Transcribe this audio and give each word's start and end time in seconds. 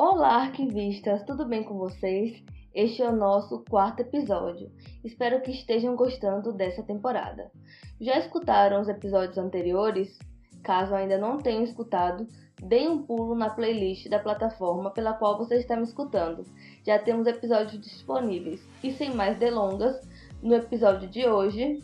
Olá, 0.00 0.42
arquivistas, 0.42 1.24
tudo 1.24 1.44
bem 1.44 1.64
com 1.64 1.76
vocês? 1.76 2.40
Este 2.72 3.02
é 3.02 3.08
o 3.08 3.16
nosso 3.16 3.64
quarto 3.68 3.98
episódio. 3.98 4.70
Espero 5.02 5.42
que 5.42 5.50
estejam 5.50 5.96
gostando 5.96 6.52
dessa 6.52 6.84
temporada. 6.84 7.50
Já 8.00 8.16
escutaram 8.16 8.80
os 8.80 8.88
episódios 8.88 9.36
anteriores? 9.36 10.16
Caso 10.62 10.94
ainda 10.94 11.18
não 11.18 11.38
tenham 11.38 11.64
escutado, 11.64 12.28
deem 12.62 12.88
um 12.88 13.02
pulo 13.02 13.34
na 13.34 13.50
playlist 13.50 14.08
da 14.08 14.20
plataforma 14.20 14.92
pela 14.92 15.14
qual 15.14 15.36
você 15.36 15.56
está 15.56 15.74
me 15.74 15.82
escutando. 15.82 16.44
Já 16.86 16.96
temos 17.00 17.26
episódios 17.26 17.82
disponíveis. 17.82 18.64
E 18.84 18.92
sem 18.92 19.12
mais 19.12 19.36
delongas, 19.36 20.00
no 20.40 20.54
episódio 20.54 21.08
de 21.08 21.26
hoje. 21.26 21.82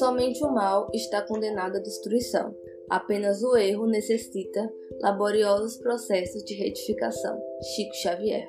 Somente 0.00 0.42
o 0.42 0.52
mal 0.52 0.88
está 0.92 1.22
condenado 1.22 1.76
à 1.76 1.80
destruição. 1.80 2.52
Apenas 2.90 3.40
o 3.44 3.56
erro 3.56 3.86
necessita 3.86 4.68
laboriosos 5.00 5.76
processos 5.76 6.42
de 6.42 6.54
retificação. 6.54 7.40
Chico 7.62 7.94
Xavier. 7.94 8.48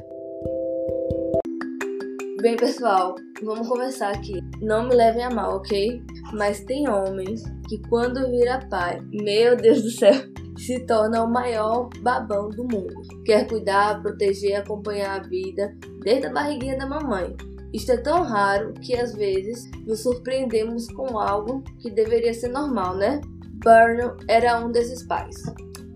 Bem, 2.42 2.58
pessoal, 2.58 3.14
vamos 3.44 3.68
começar 3.68 4.10
aqui. 4.10 4.34
Não 4.60 4.88
me 4.88 4.96
levem 4.96 5.24
a 5.24 5.30
mal, 5.30 5.58
ok? 5.58 6.02
Mas 6.34 6.64
tem 6.64 6.90
homens 6.90 7.44
que, 7.70 7.80
quando 7.88 8.32
vira 8.32 8.68
pai, 8.68 9.00
meu 9.12 9.56
Deus 9.56 9.84
do 9.84 9.92
céu, 9.92 10.16
se 10.58 10.80
torna 10.88 11.24
o 11.24 11.32
maior 11.32 11.88
babão 12.02 12.50
do 12.50 12.64
mundo. 12.64 13.00
Quer 13.24 13.48
cuidar, 13.48 14.02
proteger, 14.02 14.56
acompanhar 14.56 15.20
a 15.20 15.28
vida 15.28 15.72
desde 16.04 16.26
a 16.26 16.34
barriguinha 16.34 16.80
da 16.80 16.88
mamãe. 16.88 17.36
Isto 17.72 17.92
é 17.92 17.98
tão 17.98 18.24
raro 18.24 18.74
que 18.74 18.96
às 18.96 19.14
vezes 19.14 19.70
nos 19.86 20.00
surpreendemos 20.00 20.88
com 20.88 21.20
algo 21.20 21.64
que 21.80 21.92
deveria 21.92 22.34
ser 22.34 22.48
normal, 22.48 22.98
né? 22.98 23.22
Burnham 23.64 24.18
era 24.28 24.60
um 24.60 24.72
desses 24.72 25.04
pais. 25.04 25.36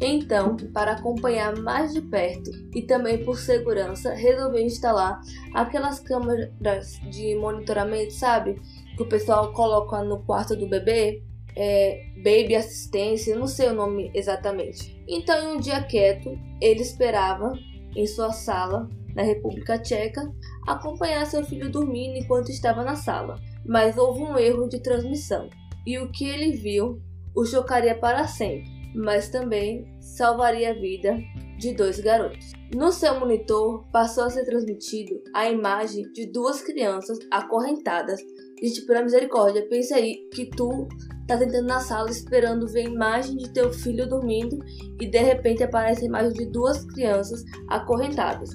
Então, 0.01 0.57
para 0.73 0.91
acompanhar 0.91 1.57
mais 1.57 1.93
de 1.93 2.01
perto 2.01 2.51
e 2.73 2.81
também 2.81 3.23
por 3.23 3.37
segurança, 3.37 4.13
resolveu 4.13 4.61
instalar 4.61 5.19
aquelas 5.53 5.99
câmeras 5.99 6.99
de 7.09 7.35
monitoramento, 7.35 8.13
sabe? 8.13 8.61
Que 8.95 9.03
o 9.03 9.09
pessoal 9.09 9.53
coloca 9.53 10.03
no 10.03 10.23
quarto 10.23 10.55
do 10.55 10.67
bebê, 10.67 11.23
é, 11.55 12.03
Baby 12.17 12.55
Assistência, 12.55 13.37
não 13.37 13.47
sei 13.47 13.69
o 13.69 13.73
nome 13.73 14.11
exatamente. 14.13 15.01
Então, 15.07 15.37
em 15.41 15.55
um 15.55 15.59
dia 15.59 15.81
quieto, 15.83 16.37
ele 16.61 16.81
esperava 16.81 17.53
em 17.95 18.05
sua 18.05 18.31
sala, 18.31 18.89
na 19.15 19.23
República 19.23 19.79
Tcheca, 19.79 20.29
acompanhar 20.67 21.25
seu 21.25 21.43
filho 21.45 21.71
dormindo 21.71 22.17
enquanto 22.17 22.49
estava 22.49 22.83
na 22.83 22.95
sala. 22.95 23.39
Mas 23.65 23.97
houve 23.97 24.21
um 24.21 24.37
erro 24.37 24.67
de 24.67 24.81
transmissão, 24.81 25.49
e 25.87 25.97
o 25.97 26.11
que 26.11 26.25
ele 26.25 26.51
viu 26.51 27.01
o 27.35 27.45
chocaria 27.45 27.95
para 27.97 28.27
sempre, 28.27 28.65
mas 28.95 29.29
também 29.29 29.85
salvaria 29.99 30.71
a 30.71 30.73
vida 30.73 31.17
de 31.57 31.73
dois 31.73 31.99
garotos. 31.99 32.53
No 32.73 32.91
seu 32.91 33.19
monitor 33.19 33.85
passou 33.91 34.25
a 34.25 34.29
ser 34.29 34.45
transmitido 34.45 35.21
a 35.33 35.49
imagem 35.49 36.11
de 36.13 36.25
duas 36.31 36.61
crianças 36.61 37.17
acorrentadas. 37.31 38.19
Gente, 38.61 38.81
pela 38.85 39.03
misericórdia, 39.03 39.67
pensa 39.69 39.95
aí 39.95 40.27
que 40.33 40.49
tu 40.49 40.87
tá 41.27 41.37
sentando 41.37 41.67
na 41.67 41.79
sala 41.79 42.09
esperando 42.09 42.67
ver 42.67 42.87
a 42.87 42.89
imagem 42.89 43.37
de 43.37 43.49
teu 43.49 43.71
filho 43.73 44.07
dormindo 44.07 44.59
e 44.99 45.07
de 45.07 45.19
repente 45.19 45.63
aparece 45.63 46.03
a 46.03 46.07
imagem 46.07 46.33
de 46.33 46.45
duas 46.45 46.85
crianças 46.85 47.43
acorrentadas. 47.67 48.49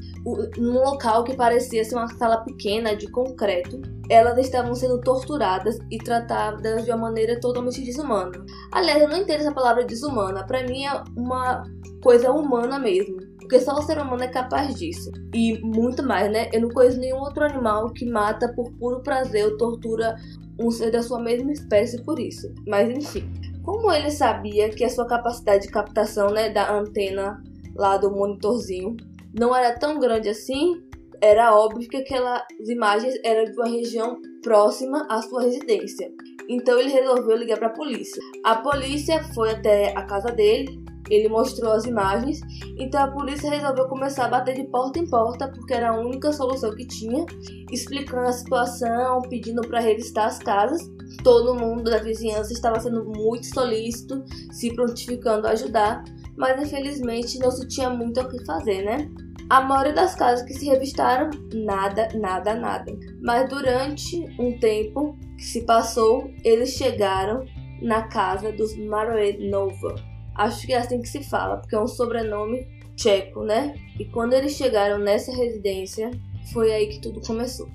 Num 0.57 0.83
local 0.83 1.25
que 1.25 1.37
parecia 1.37 1.85
ser 1.85 1.97
uma 1.97 2.09
sala 2.17 2.39
pequena 2.45 2.95
de 2.95 3.09
concreto, 3.11 3.81
elas 4.09 4.39
estavam 4.39 4.75
sendo 4.75 5.01
torturadas 5.01 5.79
e 5.91 5.99
tratadas 5.99 6.85
de 6.85 6.91
uma 6.91 6.99
maneira 6.99 7.39
totalmente 7.41 7.83
desumana. 7.83 8.33
Aliás, 8.73 9.03
eu 9.03 9.09
não 9.09 9.19
entendo 9.19 9.41
essa 9.41 9.53
palavra 9.53 9.85
desumana, 9.85 10.47
para 10.47 10.65
mim 10.65 10.85
é 10.85 11.03
uma 11.17 11.63
coisa 12.03 12.31
humana 12.31 12.79
mesmo. 12.79 13.30
Porque 13.51 13.65
só 13.65 13.75
o 13.75 13.83
ser 13.83 13.99
humano 13.99 14.23
é 14.23 14.29
capaz 14.29 14.77
disso. 14.77 15.11
E 15.35 15.59
muito 15.59 16.05
mais, 16.05 16.31
né? 16.31 16.49
Eu 16.53 16.61
não 16.61 16.69
conheço 16.69 17.01
nenhum 17.01 17.19
outro 17.19 17.43
animal 17.43 17.93
que 17.93 18.07
mata 18.07 18.47
por 18.55 18.71
puro 18.75 19.03
prazer 19.03 19.45
ou 19.45 19.59
tortura 19.59 20.15
um 20.57 20.71
ser 20.71 20.93
da 20.93 21.03
sua 21.03 21.21
mesma 21.21 21.51
espécie 21.51 22.01
por 22.05 22.21
isso. 22.21 22.55
Mas 22.65 22.89
enfim, 22.89 23.29
como 23.65 23.91
ele 23.91 24.13
sabia 24.13 24.71
que 24.71 24.85
a 24.85 24.89
sua 24.89 25.05
capacidade 25.05 25.65
de 25.65 25.73
captação 25.73 26.31
né, 26.31 26.49
da 26.51 26.73
antena 26.73 27.43
lá 27.75 27.97
do 27.97 28.13
monitorzinho 28.13 28.97
não 29.37 29.53
era 29.55 29.77
tão 29.77 29.99
grande 29.99 30.29
assim, 30.29 30.81
era 31.21 31.53
óbvio 31.53 31.89
que 31.89 31.97
aquelas 31.97 32.45
imagens 32.69 33.19
eram 33.25 33.51
de 33.51 33.57
uma 33.57 33.67
região 33.67 34.17
próxima 34.45 35.09
à 35.11 35.21
sua 35.23 35.43
residência. 35.43 36.09
Então 36.49 36.79
ele 36.79 36.91
resolveu 36.91 37.37
ligar 37.37 37.59
para 37.59 37.67
a 37.67 37.73
polícia. 37.73 38.23
A 38.45 38.55
polícia 38.57 39.25
foi 39.35 39.51
até 39.51 39.93
a 39.97 40.05
casa 40.05 40.31
dele 40.31 40.80
ele 41.11 41.29
mostrou 41.29 41.73
as 41.73 41.85
imagens, 41.85 42.41
então 42.79 43.03
a 43.03 43.11
polícia 43.11 43.51
resolveu 43.51 43.89
começar 43.89 44.27
a 44.27 44.29
bater 44.29 44.55
de 44.55 44.65
porta 44.65 44.99
em 44.99 45.09
porta, 45.09 45.49
porque 45.49 45.75
era 45.75 45.91
a 45.91 45.99
única 45.99 46.33
solução 46.33 46.75
que 46.75 46.87
tinha, 46.87 47.27
explicando 47.71 48.29
a 48.29 48.33
situação, 48.33 49.23
pedindo 49.23 49.61
para 49.63 49.81
revistar 49.81 50.27
as 50.27 50.39
casas. 50.39 50.81
Todo 51.25 51.55
mundo 51.55 51.91
da 51.91 51.99
vizinhança 51.99 52.53
estava 52.53 52.79
sendo 52.79 53.05
muito 53.05 53.47
solícito, 53.47 54.25
se 54.53 54.73
prontificando 54.75 55.47
a 55.47 55.51
ajudar, 55.51 56.05
mas 56.37 56.63
infelizmente 56.63 57.39
não 57.39 57.51
se 57.51 57.67
tinha 57.69 57.91
muito 57.91 58.21
o 58.21 58.29
que 58.29 58.45
fazer, 58.45 58.85
né? 58.85 59.11
A 59.51 59.61
maioria 59.61 59.93
das 59.93 60.15
casas 60.15 60.47
que 60.47 60.55
se 60.55 60.67
revistaram, 60.67 61.29
nada, 61.53 62.09
nada, 62.15 62.55
nada. 62.55 62.97
Mas 63.21 63.49
durante 63.49 64.25
um 64.39 64.57
tempo 64.61 65.19
que 65.37 65.43
se 65.43 65.63
passou, 65.63 66.31
eles 66.45 66.71
chegaram 66.71 67.45
na 67.83 68.03
casa 68.03 68.53
dos 68.53 68.77
Maroenova, 68.77 69.97
Acho 70.35 70.67
que 70.67 70.73
é 70.73 70.79
assim 70.79 71.01
que 71.01 71.09
se 71.09 71.23
fala, 71.23 71.59
porque 71.59 71.75
é 71.75 71.81
um 71.81 71.87
sobrenome 71.87 72.67
tcheco, 72.97 73.43
né? 73.43 73.75
E 73.99 74.05
quando 74.07 74.35
eles 74.35 74.53
chegaram 74.53 74.99
nessa 74.99 75.35
residência, 75.35 76.11
foi 76.53 76.73
aí 76.73 76.87
que 76.89 77.01
tudo 77.01 77.21
começou. 77.21 77.69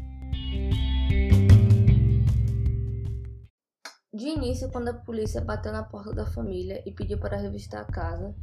De 4.13 4.27
início, 4.29 4.69
quando 4.71 4.87
a 4.87 4.93
polícia 4.93 5.41
bateu 5.41 5.73
na 5.73 5.83
porta 5.83 6.13
da 6.13 6.25
família 6.25 6.81
e 6.85 6.91
pediu 6.91 7.17
para 7.17 7.37
revistar 7.37 7.81
a 7.81 7.85
casa, 7.85 8.33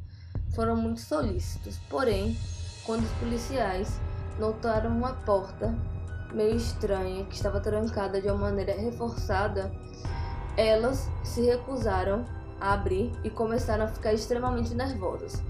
foram 0.54 0.76
muito 0.76 1.00
solícitos. 1.00 1.78
Porém, 1.88 2.36
quando 2.84 3.04
os 3.04 3.12
policiais 3.12 3.98
notaram 4.38 4.90
uma 4.90 5.14
porta 5.14 5.74
meio 6.34 6.56
estranha 6.56 7.24
que 7.24 7.34
estava 7.34 7.60
trancada 7.60 8.20
de 8.20 8.28
uma 8.28 8.50
maneira 8.50 8.74
reforçada, 8.74 9.72
elas 10.56 11.08
se 11.24 11.40
recusaram 11.42 12.24
a 12.62 12.72
abrir 12.72 13.10
e 13.24 13.28
começaram 13.28 13.84
a 13.84 13.88
ficar 13.88 14.14
extremamente 14.14 14.74
nervosos. 14.74 15.42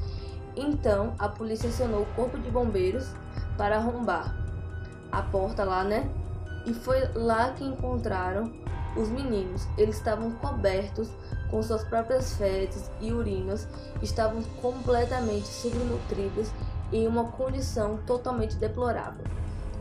Então 0.57 1.15
a 1.19 1.29
polícia 1.29 1.69
acionou 1.69 2.03
o 2.03 2.07
corpo 2.15 2.39
de 2.39 2.51
bombeiros 2.51 3.09
para 3.57 3.77
arrombar 3.77 4.35
a 5.11 5.23
porta 5.23 5.63
lá, 5.63 5.85
né? 5.85 6.11
E 6.65 6.73
foi 6.73 7.07
lá 7.15 7.53
que 7.53 7.65
encontraram 7.65 8.51
os 8.97 9.09
meninos. 9.09 9.67
Eles 9.77 9.97
estavam 9.97 10.31
cobertos 10.33 11.11
com 11.51 11.63
suas 11.63 11.85
próprias 11.85 12.35
fezes 12.35 12.91
e 13.01 13.13
urinas, 13.13 13.69
estavam 14.01 14.43
completamente 14.61 15.47
subnutridos 15.47 16.51
em 16.93 17.07
uma 17.07 17.25
condição 17.25 17.99
totalmente 18.07 18.57
deplorável. 18.57 19.25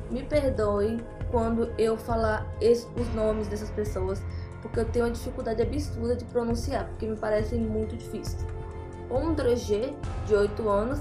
Me 0.09 0.24
perdoem 0.24 1.00
quando 1.30 1.72
eu 1.78 1.97
falar 1.97 2.46
os 2.62 3.14
nomes 3.14 3.47
dessas 3.47 3.70
pessoas, 3.70 4.22
porque 4.61 4.79
eu 4.79 4.85
tenho 4.85 5.05
uma 5.05 5.11
dificuldade 5.11 5.61
absurda 5.61 6.16
de 6.16 6.25
pronunciar, 6.25 6.85
porque 6.85 7.05
me 7.05 7.16
parecem 7.16 7.59
muito 7.59 7.95
difíceis. 7.95 8.45
Ondrege, 9.09 9.95
de 10.25 10.35
8 10.35 10.69
anos, 10.69 10.99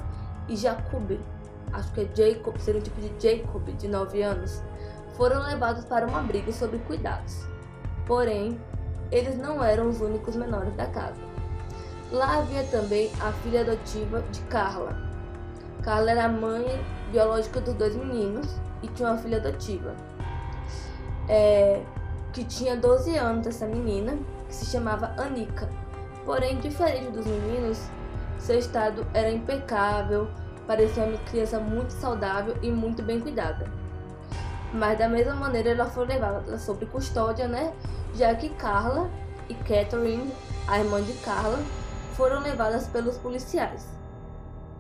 e 0.49 0.57
Jacob, 0.57 1.19
acho 1.73 1.93
que 1.93 2.01
é 2.01 2.09
Jacob, 2.15 2.57
seria 2.59 2.81
um 2.81 2.83
tipo 2.83 3.01
de 3.01 3.13
Jacob, 3.19 3.63
de 3.77 3.89
9 3.89 4.23
anos, 4.23 4.63
foram 5.13 5.43
levados 5.43 5.85
para 5.85 6.07
um 6.07 6.17
abrigo 6.17 6.53
sob 6.53 6.79
cuidados. 6.81 7.47
Porém, 8.07 8.59
eles 9.13 9.37
não 9.37 9.63
eram 9.63 9.89
os 9.89 10.01
únicos 10.01 10.35
menores 10.35 10.75
da 10.75 10.87
casa. 10.87 11.21
Lá 12.11 12.39
havia 12.39 12.65
também 12.65 13.11
a 13.21 13.31
filha 13.33 13.61
adotiva 13.61 14.23
de 14.33 14.41
Carla. 14.43 14.97
Carla 15.83 16.11
era 16.11 16.25
a 16.25 16.29
mãe 16.29 16.65
biológica 17.13 17.61
dos 17.61 17.75
dois 17.75 17.95
meninos 17.95 18.49
e 18.83 18.89
tinha 18.89 19.11
uma 19.11 19.19
filha 19.19 19.39
adotiva. 19.39 19.95
É, 21.29 21.83
que 22.33 22.45
tinha 22.45 22.77
12 22.77 23.17
anos, 23.17 23.47
essa 23.47 23.67
menina, 23.67 24.17
que 24.47 24.55
se 24.55 24.67
chamava 24.67 25.15
Anika. 25.19 25.69
Porém, 26.25 26.59
diferente 26.59 27.11
dos 27.11 27.27
meninos, 27.27 27.81
seu 28.39 28.59
estado 28.59 29.07
era 29.13 29.31
impecável, 29.31 30.29
parecia 30.67 31.05
uma 31.05 31.19
criança 31.19 31.59
muito 31.59 31.93
saudável 31.93 32.57
e 32.63 32.71
muito 32.71 33.03
bem 33.03 33.21
cuidada. 33.21 33.71
Mas 34.73 34.99
da 34.99 35.09
mesma 35.09 35.35
maneira 35.35 35.71
ela 35.71 35.87
foi 35.87 36.07
levada 36.07 36.57
sob 36.59 36.87
custódia, 36.87 37.49
né? 37.49 37.73
Já 38.15 38.35
que 38.35 38.51
Carla 38.51 39.11
e 39.49 39.55
Catherine, 39.55 40.33
a 40.69 40.79
irmã 40.79 41.03
de 41.03 41.13
Carla, 41.15 41.59
foram 42.15 42.41
levadas 42.41 42.87
pelos 42.87 43.19
policiais. 43.19 43.89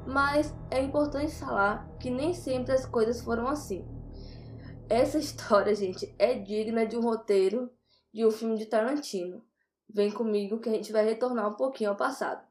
Mas 0.06 0.54
é 0.70 0.80
importante 0.80 1.34
falar 1.34 1.88
que 1.98 2.10
nem 2.10 2.34
sempre 2.34 2.72
as 2.72 2.86
coisas 2.86 3.20
foram 3.20 3.48
assim. 3.48 3.84
Essa 4.90 5.18
história, 5.18 5.72
gente, 5.72 6.12
é 6.18 6.34
digna 6.34 6.84
de 6.84 6.96
um 6.96 7.00
roteiro 7.00 7.70
de 8.12 8.26
um 8.26 8.30
filme 8.32 8.58
de 8.58 8.66
Tarantino. 8.66 9.40
Vem 9.88 10.10
comigo 10.10 10.58
que 10.58 10.68
a 10.68 10.72
gente 10.72 10.90
vai 10.90 11.04
retornar 11.04 11.48
um 11.48 11.54
pouquinho 11.54 11.90
ao 11.90 11.96
passado. 11.96 12.44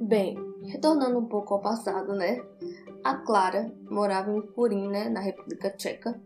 Bem, 0.00 0.36
retornando 0.64 1.18
um 1.18 1.26
pouco 1.26 1.54
ao 1.54 1.60
passado, 1.60 2.14
né? 2.14 2.40
A 3.02 3.16
Clara 3.16 3.74
morava 3.90 4.30
em 4.30 4.42
Purim, 4.42 4.86
né, 4.86 5.08
na 5.08 5.18
República 5.18 5.70
Tcheca. 5.70 6.22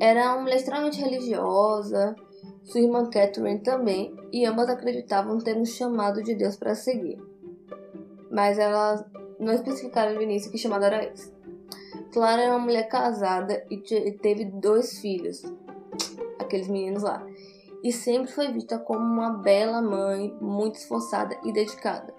Era 0.00 0.32
uma 0.32 0.40
mulher 0.40 0.56
extremamente 0.56 0.98
religiosa, 0.98 2.16
sua 2.64 2.80
irmã 2.80 3.10
Catherine 3.10 3.62
também, 3.62 4.16
e 4.32 4.46
ambas 4.46 4.70
acreditavam 4.70 5.36
ter 5.36 5.58
um 5.58 5.66
chamado 5.66 6.22
de 6.22 6.34
Deus 6.34 6.56
para 6.56 6.74
seguir. 6.74 7.35
Mas 8.30 8.58
elas 8.58 9.04
não 9.38 9.52
especificaram 9.52 10.14
no 10.14 10.22
início 10.22 10.50
que 10.50 10.58
chamado 10.58 10.84
era 10.84 11.04
esse. 11.04 11.34
Clara 12.12 12.42
era 12.42 12.52
uma 12.52 12.64
mulher 12.64 12.88
casada 12.88 13.64
e 13.70 13.78
teve 14.12 14.46
dois 14.46 14.98
filhos, 15.00 15.42
aqueles 16.38 16.68
meninos 16.68 17.02
lá, 17.02 17.22
e 17.82 17.92
sempre 17.92 18.32
foi 18.32 18.50
vista 18.50 18.78
como 18.78 19.00
uma 19.00 19.30
bela 19.30 19.82
mãe, 19.82 20.34
muito 20.40 20.76
esforçada 20.76 21.38
e 21.44 21.52
dedicada. 21.52 22.14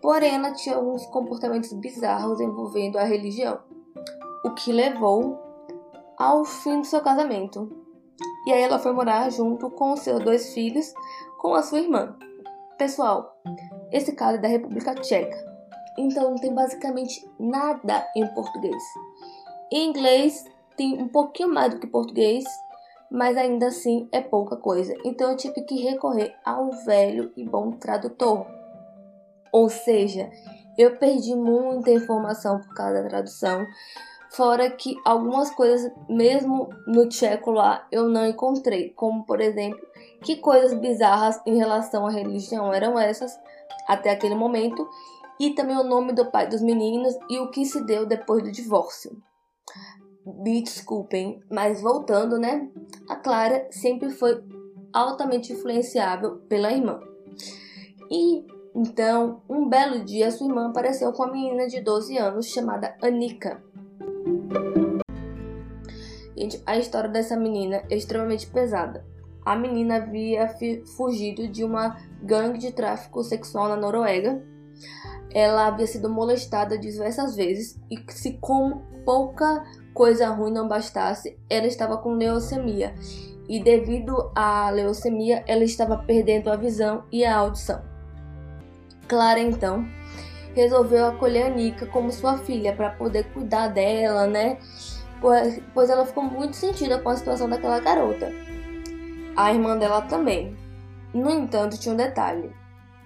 Porém, 0.00 0.34
ela 0.34 0.52
tinha 0.52 0.76
alguns 0.76 1.04
comportamentos 1.06 1.72
bizarros 1.74 2.40
envolvendo 2.40 2.98
a 2.98 3.04
religião, 3.04 3.60
o 4.44 4.50
que 4.50 4.72
levou 4.72 5.38
ao 6.16 6.44
fim 6.44 6.80
do 6.80 6.86
seu 6.86 7.00
casamento. 7.00 7.70
E 8.46 8.52
aí 8.52 8.62
ela 8.62 8.78
foi 8.78 8.92
morar 8.92 9.30
junto 9.30 9.70
com 9.70 9.96
seus 9.96 10.22
dois 10.22 10.52
filhos, 10.52 10.92
com 11.38 11.54
a 11.54 11.62
sua 11.62 11.80
irmã. 11.80 12.16
Pessoal, 12.78 13.40
esse 13.94 14.10
caso 14.10 14.38
é 14.38 14.40
da 14.40 14.48
República 14.48 14.92
Tcheca, 14.96 15.36
então 15.96 16.30
não 16.30 16.36
tem 16.36 16.52
basicamente 16.52 17.24
nada 17.38 18.04
em 18.16 18.26
português. 18.34 18.82
Em 19.70 19.88
inglês 19.88 20.44
tem 20.76 21.00
um 21.00 21.06
pouquinho 21.06 21.48
mais 21.54 21.72
do 21.72 21.78
que 21.78 21.86
português, 21.86 22.44
mas 23.08 23.36
ainda 23.36 23.68
assim 23.68 24.08
é 24.10 24.20
pouca 24.20 24.56
coisa. 24.56 24.92
Então 25.04 25.30
eu 25.30 25.36
tive 25.36 25.62
que 25.62 25.80
recorrer 25.80 26.34
ao 26.44 26.72
velho 26.84 27.32
e 27.36 27.44
bom 27.44 27.70
tradutor. 27.70 28.44
Ou 29.52 29.68
seja, 29.68 30.28
eu 30.76 30.96
perdi 30.96 31.36
muita 31.36 31.92
informação 31.92 32.58
por 32.58 32.74
causa 32.74 33.00
da 33.00 33.08
tradução. 33.08 33.64
Fora 34.30 34.68
que 34.68 34.96
algumas 35.04 35.50
coisas, 35.50 35.92
mesmo 36.08 36.68
no 36.88 37.08
tcheco 37.08 37.52
lá, 37.52 37.86
eu 37.92 38.08
não 38.08 38.26
encontrei. 38.26 38.90
Como, 38.90 39.24
por 39.24 39.40
exemplo, 39.40 39.78
que 40.20 40.34
coisas 40.34 40.74
bizarras 40.74 41.40
em 41.46 41.56
relação 41.56 42.04
à 42.04 42.10
religião 42.10 42.74
eram 42.74 42.98
essas 42.98 43.38
até 43.88 44.10
aquele 44.10 44.34
momento. 44.34 44.88
E 45.38 45.50
também 45.50 45.76
o 45.76 45.82
nome 45.82 46.12
do 46.12 46.30
pai 46.30 46.48
dos 46.48 46.62
meninos 46.62 47.14
e 47.28 47.38
o 47.38 47.50
que 47.50 47.64
se 47.64 47.84
deu 47.84 48.06
depois 48.06 48.42
do 48.42 48.52
divórcio. 48.52 49.10
Me 50.24 50.62
desculpem, 50.62 51.42
mas 51.50 51.82
voltando, 51.82 52.38
né? 52.38 52.70
A 53.08 53.16
Clara 53.16 53.66
sempre 53.70 54.10
foi 54.10 54.42
altamente 54.92 55.52
influenciável 55.52 56.36
pela 56.48 56.72
irmã. 56.72 57.00
E 58.10 58.46
então, 58.76 59.40
um 59.48 59.68
belo 59.68 60.04
dia, 60.04 60.32
sua 60.32 60.48
irmã 60.48 60.68
apareceu 60.68 61.12
com 61.12 61.22
uma 61.22 61.32
menina 61.32 61.68
de 61.68 61.80
12 61.80 62.18
anos 62.18 62.46
chamada 62.46 62.96
Anika. 63.00 63.62
Gente, 66.36 66.60
a 66.66 66.76
história 66.76 67.08
dessa 67.08 67.36
menina 67.36 67.84
é 67.88 67.96
extremamente 67.96 68.48
pesada. 68.48 69.06
A 69.44 69.54
menina 69.54 69.96
havia 69.96 70.48
fugido 70.96 71.46
de 71.48 71.62
uma 71.62 71.98
gangue 72.22 72.58
de 72.58 72.72
tráfico 72.72 73.22
sexual 73.22 73.68
na 73.68 73.76
Noruega. 73.76 74.42
Ela 75.32 75.66
havia 75.66 75.86
sido 75.86 76.08
molestada 76.08 76.78
diversas 76.78 77.36
vezes 77.36 77.78
e 77.90 78.02
se 78.12 78.38
com 78.40 78.82
pouca 79.04 79.64
coisa 79.92 80.28
ruim 80.28 80.52
não 80.52 80.66
bastasse, 80.66 81.38
ela 81.48 81.66
estava 81.66 81.98
com 81.98 82.14
leucemia. 82.14 82.94
E 83.48 83.62
devido 83.62 84.32
à 84.34 84.70
leucemia, 84.70 85.44
ela 85.46 85.64
estava 85.64 85.98
perdendo 85.98 86.50
a 86.50 86.56
visão 86.56 87.04
e 87.12 87.24
a 87.24 87.36
audição. 87.36 87.82
Clara 89.06 89.40
então 89.40 89.86
resolveu 90.54 91.06
acolher 91.06 91.46
a 91.46 91.50
Nika 91.50 91.86
como 91.86 92.10
sua 92.10 92.38
filha 92.38 92.74
para 92.74 92.90
poder 92.90 93.24
cuidar 93.32 93.68
dela, 93.68 94.26
né? 94.26 94.58
Pois, 95.20 95.90
ela 95.90 96.06
ficou 96.06 96.22
muito 96.22 96.56
sentida 96.56 96.98
com 96.98 97.08
a 97.08 97.16
situação 97.16 97.48
daquela 97.48 97.80
garota. 97.80 98.30
A 99.36 99.52
irmã 99.52 99.76
dela 99.76 100.02
também. 100.02 100.56
No 101.12 101.28
entanto, 101.30 101.76
tinha 101.78 101.92
um 101.92 101.96
detalhe. 101.96 102.52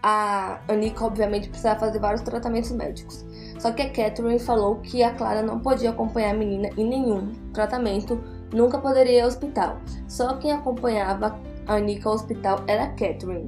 A 0.03 0.61
Anika, 0.69 1.05
obviamente, 1.05 1.49
precisava 1.49 1.81
fazer 1.81 1.99
vários 1.99 2.21
tratamentos 2.21 2.71
médicos. 2.71 3.25
Só 3.59 3.73
que 3.73 3.83
a 3.83 3.91
Catherine 3.91 4.39
falou 4.39 4.77
que 4.77 5.03
a 5.03 5.13
Clara 5.15 5.43
não 5.43 5.59
podia 5.59 5.91
acompanhar 5.91 6.35
a 6.35 6.39
menina 6.39 6.69
em 6.77 6.87
nenhum 6.87 7.33
tratamento, 7.53 8.23
nunca 8.53 8.79
poderia 8.79 9.19
ir 9.19 9.21
ao 9.23 9.29
hospital. 9.29 9.79
Só 10.07 10.37
quem 10.37 10.53
acompanhava 10.53 11.39
a 11.67 11.75
Anika 11.75 12.09
ao 12.09 12.15
hospital 12.15 12.63
era 12.67 12.85
a 12.85 12.89
Catherine. 12.89 13.47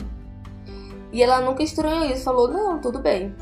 E 1.12 1.22
ela 1.22 1.40
nunca 1.40 1.62
estranhou 1.62 2.04
isso, 2.06 2.24
falou: 2.24 2.48
não, 2.48 2.80
tudo 2.80 2.98
bem. 2.98 3.34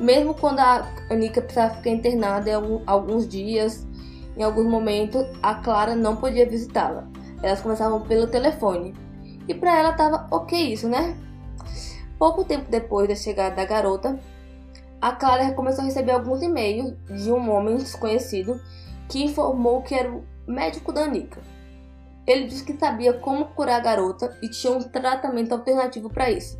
Mesmo 0.00 0.32
quando 0.34 0.60
a 0.60 0.86
Anika 1.10 1.42
precisava 1.42 1.74
ficar 1.74 1.90
internada 1.90 2.50
em 2.50 2.82
alguns 2.86 3.28
dias, 3.28 3.86
em 4.36 4.42
alguns 4.42 4.66
momentos, 4.66 5.26
a 5.42 5.56
Clara 5.56 5.94
não 5.94 6.16
podia 6.16 6.48
visitá-la. 6.48 7.06
Elas 7.42 7.60
conversavam 7.60 8.02
pelo 8.02 8.26
telefone. 8.26 8.94
E 9.48 9.54
para 9.54 9.78
ela 9.78 9.92
tava 9.92 10.26
ok 10.30 10.72
isso, 10.72 10.88
né? 10.88 11.16
Pouco 12.18 12.44
tempo 12.44 12.70
depois 12.70 13.08
da 13.08 13.14
chegada 13.14 13.56
da 13.56 13.64
garota, 13.64 14.18
a 15.00 15.10
Clara 15.10 15.52
começou 15.52 15.82
a 15.82 15.86
receber 15.86 16.12
alguns 16.12 16.40
e-mails 16.42 16.94
de 17.08 17.32
um 17.32 17.50
homem 17.50 17.76
desconhecido 17.76 18.60
que 19.08 19.24
informou 19.24 19.82
que 19.82 19.94
era 19.94 20.08
o 20.08 20.22
médico 20.46 20.92
da 20.92 21.02
Anika. 21.02 21.40
Ele 22.24 22.46
disse 22.46 22.64
que 22.64 22.78
sabia 22.78 23.12
como 23.12 23.46
curar 23.46 23.80
a 23.80 23.82
garota 23.82 24.38
e 24.40 24.48
tinha 24.48 24.72
um 24.72 24.80
tratamento 24.80 25.52
alternativo 25.52 26.08
para 26.08 26.30
isso. 26.30 26.56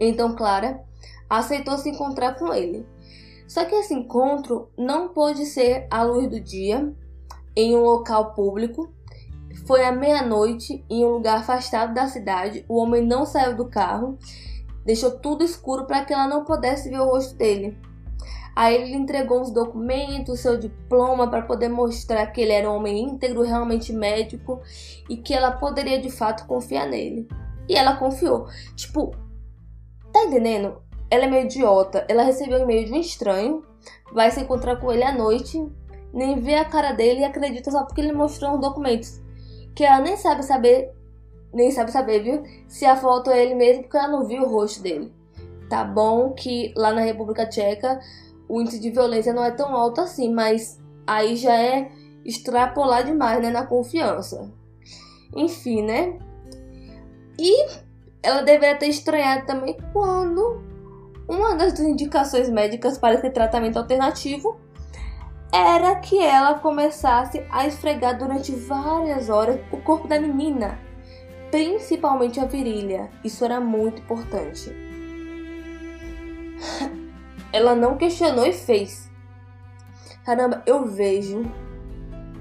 Então 0.00 0.34
Clara 0.34 0.82
aceitou 1.28 1.76
se 1.76 1.90
encontrar 1.90 2.38
com 2.38 2.54
ele. 2.54 2.86
Só 3.46 3.64
que 3.64 3.74
esse 3.74 3.94
encontro 3.94 4.70
não 4.76 5.08
pôde 5.08 5.44
ser 5.44 5.86
à 5.90 6.02
luz 6.02 6.28
do 6.28 6.40
dia, 6.40 6.92
em 7.54 7.76
um 7.76 7.80
local 7.80 8.32
público. 8.32 8.92
Foi 9.66 9.84
à 9.84 9.90
meia-noite, 9.90 10.84
em 10.88 11.04
um 11.04 11.08
lugar 11.08 11.38
afastado 11.38 11.92
da 11.92 12.06
cidade. 12.06 12.64
O 12.68 12.76
homem 12.76 13.04
não 13.04 13.26
saiu 13.26 13.56
do 13.56 13.68
carro, 13.68 14.16
deixou 14.84 15.10
tudo 15.10 15.42
escuro 15.42 15.86
para 15.86 16.04
que 16.04 16.12
ela 16.12 16.28
não 16.28 16.44
pudesse 16.44 16.88
ver 16.88 17.00
o 17.00 17.06
rosto 17.06 17.34
dele. 17.34 17.76
Aí 18.54 18.74
ele 18.76 18.94
entregou 18.94 19.42
os 19.42 19.50
documentos, 19.50 20.40
seu 20.40 20.56
diploma, 20.56 21.28
para 21.28 21.42
poder 21.42 21.68
mostrar 21.68 22.26
que 22.28 22.40
ele 22.40 22.52
era 22.52 22.70
um 22.70 22.76
homem 22.76 23.02
íntegro, 23.02 23.42
realmente 23.42 23.92
médico, 23.92 24.62
e 25.10 25.16
que 25.16 25.34
ela 25.34 25.50
poderia 25.50 26.00
de 26.00 26.10
fato 26.10 26.46
confiar 26.46 26.86
nele. 26.86 27.28
E 27.68 27.74
ela 27.74 27.96
confiou. 27.96 28.46
Tipo, 28.76 29.10
tá 30.12 30.22
entendendo? 30.22 30.80
Ela 31.10 31.24
é 31.24 31.28
meio 31.28 31.44
idiota. 31.44 32.06
Ela 32.08 32.22
recebeu 32.22 32.60
um 32.60 32.62
e-mail 32.62 32.86
de 32.86 32.92
um 32.92 33.00
estranho, 33.00 33.62
vai 34.12 34.30
se 34.30 34.40
encontrar 34.40 34.76
com 34.76 34.92
ele 34.92 35.02
à 35.02 35.12
noite, 35.12 35.60
nem 36.14 36.40
vê 36.40 36.54
a 36.54 36.64
cara 36.64 36.92
dele 36.92 37.20
e 37.20 37.24
acredita 37.24 37.70
só 37.70 37.84
porque 37.84 38.00
ele 38.00 38.12
mostrou 38.12 38.52
uns 38.52 38.60
documentos. 38.60 39.25
Que 39.76 39.84
ela 39.84 40.00
nem 40.00 40.16
sabe 40.16 40.42
saber, 40.42 40.90
nem 41.52 41.70
sabe 41.70 41.92
saber, 41.92 42.22
viu? 42.22 42.42
Se 42.66 42.84
a 42.84 42.96
foto 42.96 43.30
é 43.30 43.40
ele 43.40 43.54
mesmo, 43.54 43.84
porque 43.84 43.96
ela 43.96 44.08
não 44.08 44.26
viu 44.26 44.42
o 44.42 44.48
rosto 44.48 44.82
dele. 44.82 45.12
Tá 45.70 45.84
bom 45.84 46.32
que 46.32 46.72
lá 46.76 46.92
na 46.92 47.02
República 47.02 47.46
Tcheca 47.46 48.00
o 48.48 48.60
índice 48.60 48.80
de 48.80 48.90
violência 48.90 49.32
não 49.32 49.44
é 49.44 49.50
tão 49.50 49.74
alto 49.74 50.00
assim, 50.00 50.32
mas 50.32 50.80
aí 51.06 51.36
já 51.36 51.54
é 51.54 51.90
extrapolar 52.24 53.04
demais, 53.04 53.40
né, 53.42 53.50
na 53.50 53.66
confiança. 53.66 54.50
Enfim, 55.34 55.82
né? 55.82 56.18
E 57.38 57.66
ela 58.22 58.42
deveria 58.42 58.76
ter 58.76 58.88
estranhado 58.88 59.46
também 59.46 59.76
quando 59.92 60.62
uma 61.28 61.54
das 61.54 61.78
indicações 61.80 62.48
médicas 62.48 62.98
para 62.98 63.14
esse 63.14 63.30
tratamento 63.30 63.78
alternativo 63.78 64.56
era 65.52 65.94
que 65.96 66.18
ela 66.18 66.58
começasse 66.58 67.44
a 67.50 67.66
esfregar 67.66 68.18
durante 68.18 68.52
várias 68.52 69.28
horas 69.28 69.60
o 69.70 69.78
corpo 69.78 70.08
da 70.08 70.20
menina, 70.20 70.78
principalmente 71.50 72.40
a 72.40 72.44
virilha. 72.44 73.10
Isso 73.24 73.44
era 73.44 73.60
muito 73.60 74.02
importante. 74.02 74.70
Ela 77.52 77.74
não 77.74 77.96
questionou 77.96 78.46
e 78.46 78.52
fez. 78.52 79.10
Caramba, 80.24 80.62
eu 80.66 80.84
vejo 80.86 81.42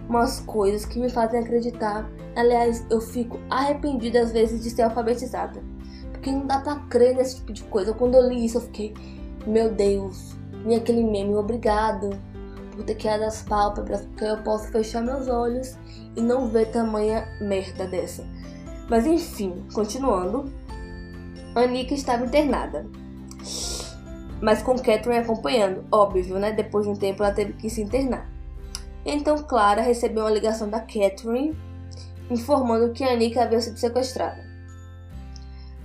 umas 0.10 0.40
coisas 0.42 0.86
que 0.86 1.00
me 1.00 1.10
fazem 1.10 1.40
acreditar. 1.40 2.10
Aliás, 2.36 2.86
eu 2.90 3.00
fico 3.00 3.40
arrependida 3.50 4.22
às 4.22 4.32
vezes 4.32 4.62
de 4.62 4.70
ser 4.70 4.82
alfabetizada. 4.82 5.64
Porque 6.12 6.32
não 6.32 6.46
dá 6.46 6.60
pra 6.60 6.80
crer 6.90 7.16
nesse 7.16 7.38
tipo 7.38 7.54
de 7.54 7.64
coisa. 7.64 7.94
Quando 7.94 8.16
eu 8.16 8.28
li 8.28 8.46
isso, 8.46 8.58
eu 8.58 8.62
fiquei, 8.62 8.94
meu 9.46 9.72
Deus, 9.72 10.36
e 10.66 10.74
aquele 10.74 11.04
meme, 11.04 11.36
obrigado 11.36 12.10
por 12.75 12.86
ter 12.86 12.96
criado 12.96 13.24
as 13.24 13.41
pálpebras, 13.41 14.01
porque 14.01 14.25
eu 14.25 14.38
posso 14.44 14.67
fechar 14.72 15.01
meus 15.01 15.27
olhos 15.27 15.77
e 16.15 16.22
não 16.22 16.48
ver 16.48 16.72
tamanha 16.72 17.27
merda 17.41 17.88
dessa. 17.88 18.25
Mas 18.89 19.05
enfim, 19.05 19.65
continuando. 19.74 20.51
Anika 21.55 21.94
estava 21.94 22.25
internada 22.25 22.86
mas 24.41 24.62
com 24.62 24.75
Catherine 24.75 25.17
acompanhando, 25.17 25.86
óbvio, 25.91 26.38
né? 26.38 26.51
Depois 26.51 26.86
de 26.86 26.91
um 26.91 26.96
tempo 26.96 27.24
ela 27.24 27.34
teve 27.34 27.53
que 27.53 27.70
se 27.70 27.82
internar. 27.82 28.29
Então 29.05 29.38
Clara 29.44 29.82
recebeu 29.82 30.24
uma 30.24 30.32
ligação 30.32 30.70
da 30.70 30.79
Catherine 30.79 31.58
informando 32.29 32.91
que 32.91 33.03
Anika 33.03 33.44
havia 33.44 33.62
sido 33.62 33.77
sequestrada. 33.77 34.44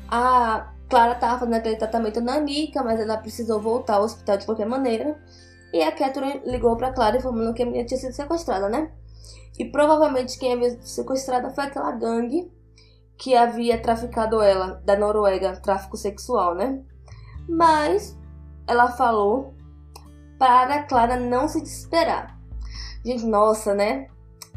A 0.08 0.72
Clara 0.88 1.12
estava 1.12 1.38
fazendo 1.38 1.54
aquele 1.54 1.76
tratamento 1.76 2.20
na 2.20 2.40
Nika, 2.40 2.82
mas 2.82 2.98
ela 2.98 3.16
precisou 3.16 3.60
voltar 3.60 3.94
ao 3.94 4.04
hospital 4.04 4.36
de 4.36 4.44
qualquer 4.44 4.66
maneira. 4.66 5.16
E 5.72 5.82
a 5.82 5.92
Catherine 5.92 6.42
ligou 6.44 6.76
para 6.76 6.92
Clara 6.92 7.16
informando 7.16 7.54
que 7.54 7.62
a 7.62 7.66
menina 7.66 7.84
tinha 7.84 7.98
sido 7.98 8.12
sequestrada, 8.12 8.68
né? 8.68 8.90
E 9.58 9.64
provavelmente 9.64 10.38
quem 10.38 10.52
havia 10.52 10.70
sido 10.70 10.86
sequestrada 10.86 11.50
foi 11.50 11.64
aquela 11.64 11.92
gangue 11.92 12.50
que 13.16 13.36
havia 13.36 13.80
traficado 13.80 14.40
ela 14.40 14.80
da 14.84 14.96
Noruega, 14.96 15.60
tráfico 15.60 15.96
sexual, 15.96 16.54
né? 16.54 16.82
Mas 17.48 18.16
ela 18.66 18.88
falou 18.92 19.54
para 20.38 20.84
Clara 20.84 21.16
não 21.16 21.46
se 21.46 21.60
desesperar. 21.60 22.38
Gente, 23.04 23.26
nossa, 23.26 23.74
né? 23.74 24.08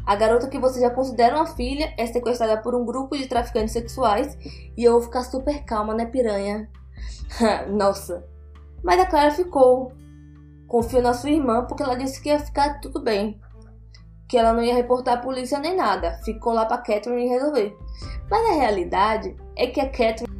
A 0.06 0.16
garota 0.16 0.48
que 0.48 0.58
você 0.58 0.80
já 0.80 0.90
considera 0.90 1.36
uma 1.36 1.46
filha 1.46 1.94
é 1.96 2.06
sequestrada 2.06 2.60
por 2.60 2.74
um 2.74 2.84
grupo 2.84 3.16
de 3.16 3.26
traficantes 3.26 3.72
sexuais 3.72 4.36
e 4.76 4.84
eu 4.84 4.92
vou 4.92 5.02
ficar 5.02 5.22
super 5.24 5.64
calma, 5.64 5.94
né, 5.94 6.06
piranha? 6.06 6.70
Nossa. 7.68 8.24
Mas 8.82 9.00
a 9.00 9.06
Clara 9.06 9.30
ficou. 9.30 9.92
Confiou 10.68 11.02
na 11.02 11.14
sua 11.14 11.30
irmã 11.30 11.66
porque 11.66 11.82
ela 11.82 11.96
disse 11.96 12.20
que 12.20 12.28
ia 12.28 12.38
ficar 12.38 12.80
tudo 12.80 13.00
bem. 13.00 13.40
Que 14.28 14.38
ela 14.38 14.52
não 14.52 14.62
ia 14.62 14.74
reportar 14.74 15.18
a 15.18 15.20
polícia 15.20 15.58
nem 15.58 15.76
nada. 15.76 16.18
Ficou 16.24 16.52
lá 16.52 16.66
pra 16.66 16.78
Catherine 16.78 17.28
resolver. 17.28 17.76
Mas 18.30 18.50
a 18.50 18.54
realidade 18.54 19.36
é 19.56 19.66
que 19.66 19.80
a 19.80 19.88
Catherine 19.88 20.34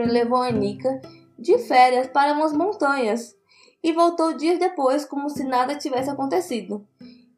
levou 0.00 0.42
a 0.42 0.48
Anika 0.48 1.00
de 1.38 1.58
férias 1.58 2.08
para 2.08 2.32
umas 2.32 2.52
montanhas 2.52 3.36
e 3.82 3.92
voltou 3.92 4.36
dias 4.36 4.58
depois 4.58 5.04
como 5.04 5.28
se 5.28 5.44
nada 5.44 5.76
tivesse 5.76 6.10
acontecido. 6.10 6.86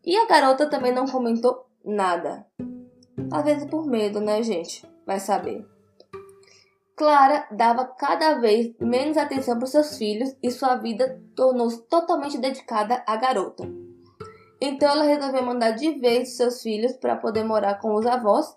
E 0.04 0.16
a 0.16 0.26
garota 0.26 0.68
também 0.68 0.92
não 0.92 1.06
comentou 1.06 1.66
nada. 1.84 2.46
Às 3.30 3.44
vezes 3.44 3.64
por 3.68 3.86
medo, 3.86 4.20
né, 4.20 4.42
gente? 4.42 4.86
Vai 5.06 5.20
saber. 5.20 5.66
Clara 7.00 7.46
dava 7.50 7.86
cada 7.86 8.34
vez 8.34 8.74
menos 8.78 9.16
atenção 9.16 9.56
para 9.56 9.66
seus 9.66 9.96
filhos 9.96 10.36
e 10.42 10.50
sua 10.50 10.76
vida 10.76 11.18
tornou-se 11.34 11.80
totalmente 11.88 12.36
dedicada 12.36 13.02
à 13.06 13.16
garota. 13.16 13.66
Então 14.60 14.86
ela 14.86 15.04
resolveu 15.04 15.42
mandar 15.42 15.70
de 15.70 15.92
vez 15.92 16.36
seus 16.36 16.60
filhos 16.60 16.92
para 16.92 17.16
poder 17.16 17.42
morar 17.42 17.76
com 17.76 17.94
os 17.94 18.04
avós, 18.04 18.54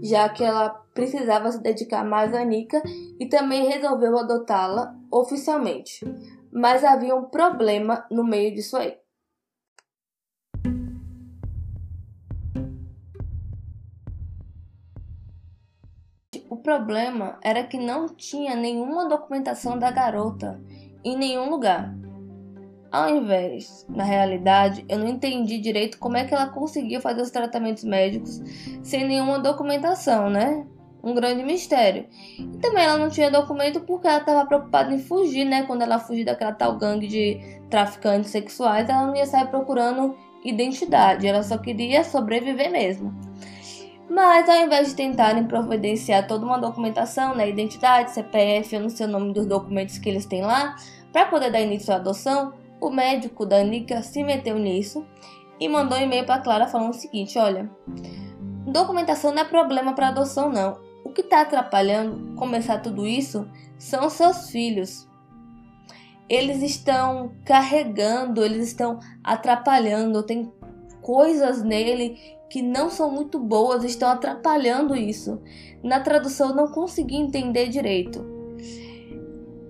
já 0.00 0.28
que 0.28 0.44
ela 0.44 0.68
precisava 0.94 1.50
se 1.50 1.60
dedicar 1.60 2.04
mais 2.04 2.32
a 2.32 2.44
Nika 2.44 2.80
e 3.18 3.26
também 3.26 3.66
resolveu 3.66 4.16
adotá-la 4.16 4.94
oficialmente. 5.10 6.06
Mas 6.52 6.84
havia 6.84 7.16
um 7.16 7.24
problema 7.24 8.06
no 8.08 8.22
meio 8.22 8.54
disso 8.54 8.76
aí. 8.76 8.99
O 16.50 16.56
problema 16.56 17.38
era 17.44 17.62
que 17.62 17.78
não 17.78 18.08
tinha 18.08 18.56
nenhuma 18.56 19.08
documentação 19.08 19.78
da 19.78 19.88
garota 19.88 20.60
em 21.04 21.16
nenhum 21.16 21.48
lugar. 21.48 21.94
Ao 22.90 23.08
invés, 23.08 23.86
na 23.88 24.02
realidade, 24.02 24.84
eu 24.88 24.98
não 24.98 25.06
entendi 25.06 25.58
direito 25.60 25.96
como 26.00 26.16
é 26.16 26.24
que 26.24 26.34
ela 26.34 26.48
conseguia 26.48 27.00
fazer 27.00 27.22
os 27.22 27.30
tratamentos 27.30 27.84
médicos 27.84 28.42
sem 28.82 29.06
nenhuma 29.06 29.38
documentação, 29.38 30.28
né? 30.28 30.66
Um 31.04 31.14
grande 31.14 31.44
mistério. 31.44 32.06
E 32.36 32.58
também 32.58 32.82
ela 32.82 32.98
não 32.98 33.08
tinha 33.08 33.30
documento 33.30 33.82
porque 33.82 34.08
ela 34.08 34.18
estava 34.18 34.44
preocupada 34.44 34.92
em 34.92 34.98
fugir, 34.98 35.44
né? 35.44 35.62
Quando 35.62 35.82
ela 35.82 36.00
fugiu 36.00 36.24
daquela 36.24 36.52
tal 36.52 36.76
gangue 36.76 37.06
de 37.06 37.60
traficantes 37.70 38.30
sexuais, 38.32 38.88
ela 38.88 39.06
não 39.06 39.14
ia 39.14 39.24
sair 39.24 39.46
procurando 39.46 40.16
identidade, 40.44 41.28
ela 41.28 41.44
só 41.44 41.56
queria 41.56 42.02
sobreviver 42.02 42.72
mesmo. 42.72 43.14
Mas 44.10 44.48
ao 44.48 44.56
invés 44.56 44.88
de 44.88 44.96
tentarem 44.96 45.44
providenciar 45.44 46.26
toda 46.26 46.44
uma 46.44 46.58
documentação, 46.58 47.32
né, 47.36 47.48
identidade, 47.48 48.10
CPF, 48.10 48.74
eu 48.74 48.80
não 48.80 48.88
sei 48.88 49.06
o 49.06 49.08
nome 49.08 49.32
dos 49.32 49.46
documentos 49.46 49.98
que 49.98 50.08
eles 50.08 50.26
têm 50.26 50.42
lá, 50.42 50.74
para 51.12 51.26
poder 51.26 51.52
dar 51.52 51.60
início 51.60 51.92
à 51.92 51.96
adoção, 51.96 52.52
o 52.80 52.90
médico 52.90 53.46
da 53.46 53.62
Nika 53.62 54.02
se 54.02 54.24
meteu 54.24 54.58
nisso 54.58 55.06
e 55.60 55.68
mandou 55.68 55.96
um 55.96 56.00
e-mail 56.00 56.26
para 56.26 56.40
Clara 56.40 56.66
falando 56.66 56.90
o 56.90 56.96
seguinte: 56.96 57.38
olha, 57.38 57.70
documentação 58.66 59.32
não 59.32 59.42
é 59.42 59.44
problema 59.44 59.92
para 59.94 60.08
adoção, 60.08 60.50
não. 60.50 60.80
O 61.04 61.10
que 61.10 61.20
está 61.20 61.42
atrapalhando 61.42 62.34
começar 62.34 62.78
tudo 62.78 63.06
isso 63.06 63.48
são 63.78 64.10
seus 64.10 64.50
filhos. 64.50 65.08
Eles 66.28 66.62
estão 66.62 67.32
carregando, 67.44 68.44
eles 68.44 68.66
estão 68.66 68.98
atrapalhando, 69.22 70.22
tem 70.24 70.52
coisas 71.00 71.62
nele 71.62 72.39
que 72.50 72.60
não 72.60 72.90
são 72.90 73.10
muito 73.10 73.38
boas 73.38 73.84
estão 73.84 74.10
atrapalhando 74.10 74.96
isso. 74.96 75.40
Na 75.82 76.00
tradução 76.00 76.54
não 76.54 76.68
consegui 76.68 77.16
entender 77.16 77.68
direito. 77.68 78.26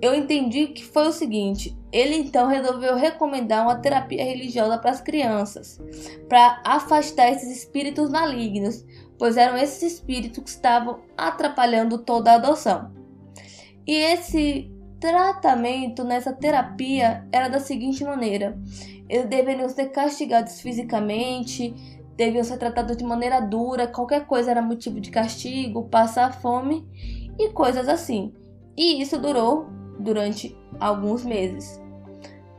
Eu 0.01 0.15
entendi 0.15 0.69
que 0.69 0.83
foi 0.83 1.09
o 1.09 1.13
seguinte: 1.13 1.77
ele 1.93 2.17
então 2.17 2.49
resolveu 2.49 2.97
recomendar 2.97 3.65
uma 3.65 3.77
terapia 3.77 4.25
religiosa 4.25 4.79
para 4.79 4.91
as 4.91 5.01
crianças, 5.01 5.79
para 6.27 6.63
afastar 6.65 7.31
esses 7.31 7.55
espíritos 7.55 8.11
malignos, 8.11 8.85
pois 9.19 9.37
eram 9.37 9.59
esses 9.59 9.83
espíritos 9.93 10.43
que 10.43 10.51
estavam 10.51 11.01
atrapalhando 11.17 11.99
toda 11.99 12.33
a 12.33 12.37
adoção. 12.37 12.91
E 13.87 13.93
esse 13.93 14.73
tratamento 14.99 16.03
nessa 16.03 16.33
terapia 16.33 17.29
era 17.31 17.49
da 17.49 17.61
seguinte 17.61 18.03
maneira: 18.03 18.59
eles 19.07 19.27
deveriam 19.27 19.69
ser 19.69 19.91
castigados 19.91 20.63
fisicamente, 20.63 21.75
deviam 22.21 22.45
ser 22.45 22.59
tratados 22.59 22.99
de 22.99 23.03
maneira 23.03 23.41
dura, 23.41 23.87
qualquer 23.87 24.27
coisa 24.27 24.51
era 24.51 24.61
motivo 24.61 25.01
de 25.01 25.11
castigo, 25.11 25.89
passar 25.89 26.35
fome 26.35 26.87
e 27.39 27.49
coisas 27.49 27.89
assim. 27.89 28.35
E 28.77 29.01
isso 29.01 29.19
durou 29.19 29.71
durante 29.99 30.55
alguns 30.79 31.25
meses. 31.25 31.81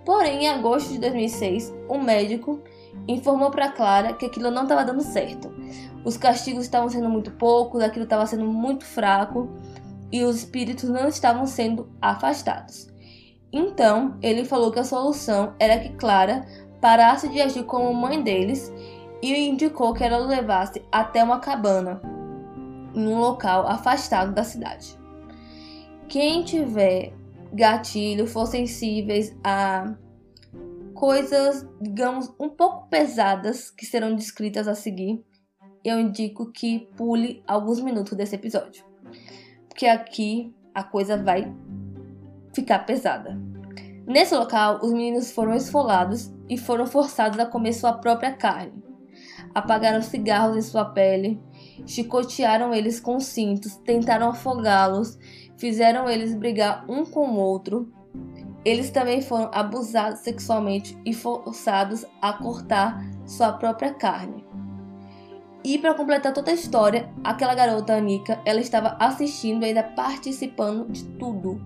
Porém, 0.04 0.46
em 0.46 0.50
agosto 0.50 0.92
de 0.92 0.98
2006, 0.98 1.72
um 1.88 2.02
médico 2.02 2.60
informou 3.08 3.52
para 3.52 3.72
Clara 3.72 4.14
que 4.14 4.26
aquilo 4.26 4.50
não 4.50 4.64
estava 4.64 4.84
dando 4.84 5.04
certo. 5.04 5.54
Os 6.04 6.18
castigos 6.18 6.64
estavam 6.64 6.90
sendo 6.90 7.08
muito 7.08 7.30
poucos, 7.30 7.84
aquilo 7.84 8.06
estava 8.06 8.26
sendo 8.26 8.48
muito 8.48 8.84
fraco 8.84 9.48
e 10.12 10.24
os 10.24 10.38
espíritos 10.38 10.90
não 10.90 11.08
estavam 11.08 11.46
sendo 11.46 11.88
afastados. 12.02 12.88
Então, 13.54 14.18
ele 14.24 14.44
falou 14.44 14.72
que 14.72 14.80
a 14.80 14.84
solução 14.84 15.54
era 15.60 15.78
que 15.78 15.90
Clara 15.90 16.48
parasse 16.82 17.30
de 17.30 17.40
agir 17.40 17.64
como 17.64 17.94
mãe 17.94 18.24
deles 18.24 18.74
e 19.22 19.48
indicou 19.48 19.94
que 19.94 20.04
ela 20.04 20.22
o 20.22 20.28
levasse 20.28 20.84
até 20.92 21.24
uma 21.24 21.40
cabana 21.40 22.02
em 22.94 23.08
um 23.08 23.20
local 23.20 23.68
afastado 23.68 24.34
da 24.34 24.44
cidade. 24.44 24.98
Quem 26.08 26.44
tiver 26.44 27.14
gatilho, 27.54 28.28
for 28.28 28.46
sensíveis 28.48 29.36
a 29.44 29.94
coisas, 30.94 31.68
digamos, 31.80 32.34
um 32.40 32.50
pouco 32.50 32.88
pesadas 32.88 33.70
que 33.70 33.86
serão 33.86 34.16
descritas 34.16 34.68
a 34.68 34.76
seguir, 34.76 35.24
eu 35.84 36.00
indico 36.00 36.52
que 36.52 36.90
pule 36.96 37.44
alguns 37.48 37.80
minutos 37.80 38.16
desse 38.18 38.36
episódio. 38.36 38.86
Porque 39.68 39.86
aqui 39.86 40.54
a 40.74 40.84
coisa 40.84 41.18
vai 41.18 41.52
ficar 42.54 42.80
pesada. 42.80 43.40
Nesse 44.06 44.36
local, 44.36 44.80
os 44.84 44.92
meninos 44.92 45.32
foram 45.32 45.56
esfolados 45.56 46.32
e 46.50 46.58
foram 46.58 46.86
forçados 46.86 47.40
a 47.40 47.46
comer 47.46 47.74
sua 47.74 47.94
própria 47.94 48.34
carne 48.34 48.91
apagaram 49.54 50.02
cigarros 50.02 50.58
em 50.58 50.62
sua 50.62 50.86
pele, 50.86 51.40
chicotearam 51.86 52.74
eles 52.74 53.00
com 53.00 53.20
cintos, 53.20 53.76
tentaram 53.78 54.30
afogá-los, 54.30 55.18
fizeram 55.58 56.10
eles 56.10 56.36
brigar 56.36 56.86
um 56.90 57.06
com 57.06 57.30
o 57.30 57.38
outro. 57.38 57.92
Eles 58.64 58.92
também 58.92 59.22
foram 59.22 59.50
abusados 59.54 60.20
sexualmente 60.20 60.98
e 61.06 61.14
forçados 61.14 62.06
a 62.22 62.34
cortar 62.34 63.04
sua 63.26 63.54
própria 63.54 63.94
carne. 63.94 64.46
E 65.64 65.78
para 65.78 65.94
completar 65.94 66.34
toda 66.34 66.52
a 66.52 66.56
história, 66.56 67.12
aquela 67.24 67.54
garota 67.54 67.94
Anika, 67.94 68.40
ela 68.46 68.60
estava 68.60 68.98
assistindo 69.00 69.64
e 69.64 69.68
ainda 69.68 69.84
participando 69.84 70.92
de 70.92 71.04
tudo. 71.04 71.62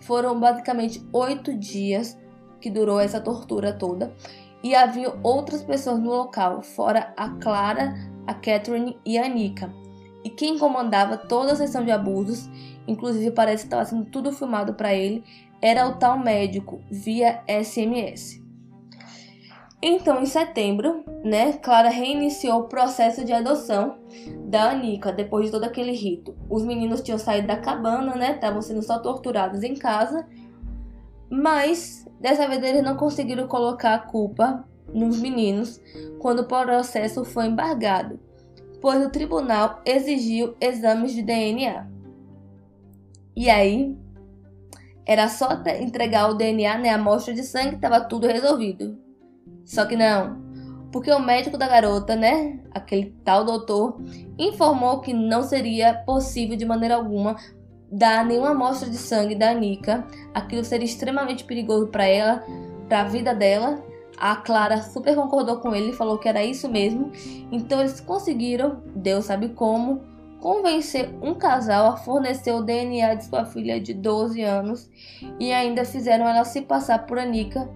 Foram 0.00 0.38
basicamente 0.38 1.02
oito 1.12 1.54
dias 1.56 2.18
que 2.60 2.70
durou 2.70 3.00
essa 3.00 3.20
tortura 3.20 3.72
toda 3.72 4.14
e 4.62 4.74
havia 4.74 5.14
outras 5.22 5.62
pessoas 5.62 5.98
no 5.98 6.10
local, 6.10 6.62
fora 6.62 7.12
a 7.16 7.30
Clara, 7.30 7.94
a 8.26 8.34
Catherine 8.34 8.98
e 9.04 9.18
a 9.18 9.28
Nika. 9.28 9.72
E 10.24 10.30
quem 10.30 10.58
comandava 10.58 11.16
toda 11.16 11.52
a 11.52 11.56
sessão 11.56 11.84
de 11.84 11.90
abusos, 11.90 12.48
inclusive 12.86 13.30
parece 13.30 13.62
que 13.62 13.68
estava 13.68 13.84
sendo 13.84 14.04
tudo 14.06 14.32
filmado 14.32 14.74
para 14.74 14.92
ele, 14.94 15.24
era 15.62 15.86
o 15.88 15.96
tal 15.96 16.18
médico 16.18 16.80
via 16.90 17.42
SMS. 17.48 18.42
Então, 19.80 20.20
em 20.20 20.26
setembro, 20.26 21.04
né, 21.22 21.52
Clara 21.52 21.88
reiniciou 21.88 22.62
o 22.62 22.68
processo 22.68 23.24
de 23.24 23.32
adoção 23.32 23.98
da 24.48 24.70
Anika 24.70 25.12
depois 25.12 25.46
de 25.46 25.52
todo 25.52 25.62
aquele 25.62 25.92
rito. 25.92 26.36
Os 26.50 26.64
meninos 26.64 27.00
tinham 27.00 27.18
saído 27.18 27.46
da 27.46 27.56
cabana, 27.56 28.16
né, 28.16 28.32
estavam 28.32 28.60
sendo 28.60 28.82
só 28.82 28.98
torturados 28.98 29.62
em 29.62 29.74
casa, 29.74 30.26
mas 31.30 32.07
Dessa 32.20 32.48
vez 32.48 32.62
eles 32.62 32.82
não 32.82 32.96
conseguiram 32.96 33.46
colocar 33.46 33.94
a 33.94 33.98
culpa 33.98 34.64
nos 34.92 35.20
meninos 35.20 35.80
quando 36.18 36.40
o 36.40 36.44
processo 36.44 37.24
foi 37.24 37.46
embargado, 37.46 38.18
pois 38.80 39.04
o 39.04 39.10
tribunal 39.10 39.80
exigiu 39.84 40.56
exames 40.60 41.12
de 41.12 41.22
DNA. 41.22 41.86
E 43.36 43.48
aí, 43.48 43.96
era 45.06 45.28
só 45.28 45.62
entregar 45.80 46.28
o 46.28 46.34
DNA, 46.34 46.78
né, 46.78 46.90
a 46.90 46.96
amostra 46.96 47.32
de 47.32 47.42
sangue, 47.42 47.76
tava 47.78 48.00
tudo 48.00 48.26
resolvido. 48.26 48.98
Só 49.64 49.86
que 49.86 49.96
não, 49.96 50.42
porque 50.90 51.10
o 51.12 51.20
médico 51.20 51.56
da 51.56 51.68
garota, 51.68 52.16
né, 52.16 52.60
aquele 52.72 53.14
tal 53.24 53.44
doutor, 53.44 54.00
informou 54.38 55.00
que 55.00 55.12
não 55.12 55.42
seria 55.42 55.94
possível 55.94 56.56
de 56.56 56.64
maneira 56.64 56.96
alguma 56.96 57.36
dar 57.90 58.24
nenhuma 58.24 58.50
amostra 58.50 58.88
de 58.88 58.96
sangue 58.96 59.34
da 59.34 59.50
Anika. 59.50 60.06
Aquilo 60.34 60.64
seria 60.64 60.86
extremamente 60.86 61.44
perigoso 61.44 61.88
para 61.88 62.06
ela, 62.06 62.44
para 62.88 63.00
a 63.00 63.04
vida 63.04 63.34
dela. 63.34 63.82
A 64.16 64.36
Clara 64.36 64.82
super 64.82 65.14
concordou 65.14 65.58
com 65.58 65.74
ele, 65.74 65.92
falou 65.92 66.18
que 66.18 66.28
era 66.28 66.44
isso 66.44 66.68
mesmo. 66.68 67.10
Então 67.52 67.80
eles 67.80 68.00
conseguiram, 68.00 68.82
Deus 68.94 69.26
sabe 69.26 69.50
como, 69.50 70.02
convencer 70.40 71.10
um 71.22 71.34
casal 71.34 71.92
a 71.92 71.96
fornecer 71.96 72.52
o 72.52 72.62
DNA 72.62 73.14
de 73.14 73.24
sua 73.24 73.44
filha 73.44 73.80
de 73.80 73.92
12 73.92 74.42
anos 74.42 74.88
e 75.38 75.52
ainda 75.52 75.84
fizeram 75.84 76.28
ela 76.28 76.44
se 76.44 76.62
passar 76.62 77.06
por 77.06 77.18
Anika 77.18 77.68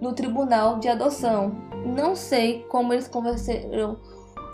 no 0.00 0.12
tribunal 0.12 0.78
de 0.78 0.88
adoção. 0.88 1.52
Não 1.84 2.14
sei 2.16 2.64
como 2.68 2.92
eles 2.92 3.08
convenceram 3.08 3.98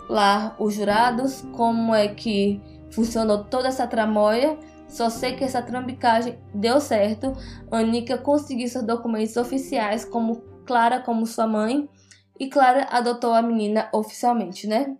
lá 0.09 0.55
os 0.59 0.73
jurados, 0.73 1.41
como 1.53 1.93
é 1.93 2.07
que 2.07 2.61
funcionou 2.91 3.43
toda 3.43 3.67
essa 3.67 3.87
tramóia. 3.87 4.57
Só 4.87 5.09
sei 5.09 5.35
que 5.35 5.43
essa 5.43 5.61
trambicagem 5.61 6.39
deu 6.53 6.79
certo. 6.79 7.33
Anica 7.71 8.17
conseguiu 8.17 8.67
seus 8.67 8.85
documentos 8.85 9.35
oficiais 9.37 10.05
como 10.05 10.41
Clara 10.65 10.99
como 10.99 11.25
sua 11.25 11.47
mãe 11.47 11.89
e 12.39 12.49
Clara 12.49 12.87
adotou 12.91 13.33
a 13.33 13.41
menina 13.41 13.89
oficialmente, 13.93 14.67
né? 14.67 14.95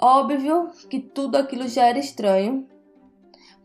Óbvio 0.00 0.70
que 0.88 0.98
tudo 0.98 1.36
aquilo 1.36 1.68
já 1.68 1.86
era 1.86 1.98
estranho, 1.98 2.66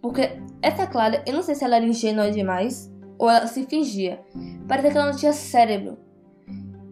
porque 0.01 0.39
essa 0.61 0.85
Clara, 0.85 1.23
eu 1.25 1.33
não 1.33 1.41
sei 1.41 1.55
se 1.55 1.63
ela 1.63 1.77
era 1.77 1.85
ingênua 1.85 2.29
demais 2.29 2.91
ou 3.17 3.29
ela 3.29 3.47
se 3.47 3.65
fingia. 3.65 4.23
Parecia 4.67 4.91
que 4.91 4.97
ela 4.97 5.11
não 5.11 5.17
tinha 5.17 5.33
cérebro. 5.33 5.97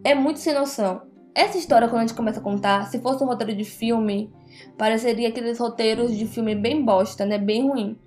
É 0.02 0.14
muito 0.14 0.40
sem 0.40 0.54
noção. 0.54 1.02
Essa 1.34 1.58
história, 1.58 1.88
quando 1.88 2.02
a 2.02 2.06
gente 2.06 2.16
começa 2.16 2.38
a 2.38 2.42
contar, 2.42 2.86
se 2.86 3.00
fosse 3.00 3.24
um 3.24 3.26
roteiro 3.26 3.56
de 3.56 3.64
filme, 3.64 4.32
pareceria 4.78 5.28
aqueles 5.28 5.58
roteiros 5.58 6.16
de 6.16 6.26
filme 6.26 6.54
bem 6.54 6.84
bosta, 6.84 7.26
né? 7.26 7.38
Bem 7.38 7.68
ruim. 7.68 7.98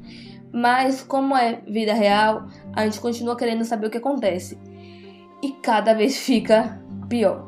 Mas, 0.54 1.04
como 1.04 1.36
é 1.36 1.62
vida 1.68 1.94
real, 1.94 2.48
a 2.74 2.86
gente 2.86 3.02
continua 3.02 3.36
querendo 3.36 3.66
saber 3.66 3.88
o 3.88 3.90
que 3.90 3.98
acontece. 3.98 4.58
E 5.44 5.52
cada 5.52 5.94
vez 5.94 6.16
fica 6.24 6.82
pior. 7.10 7.46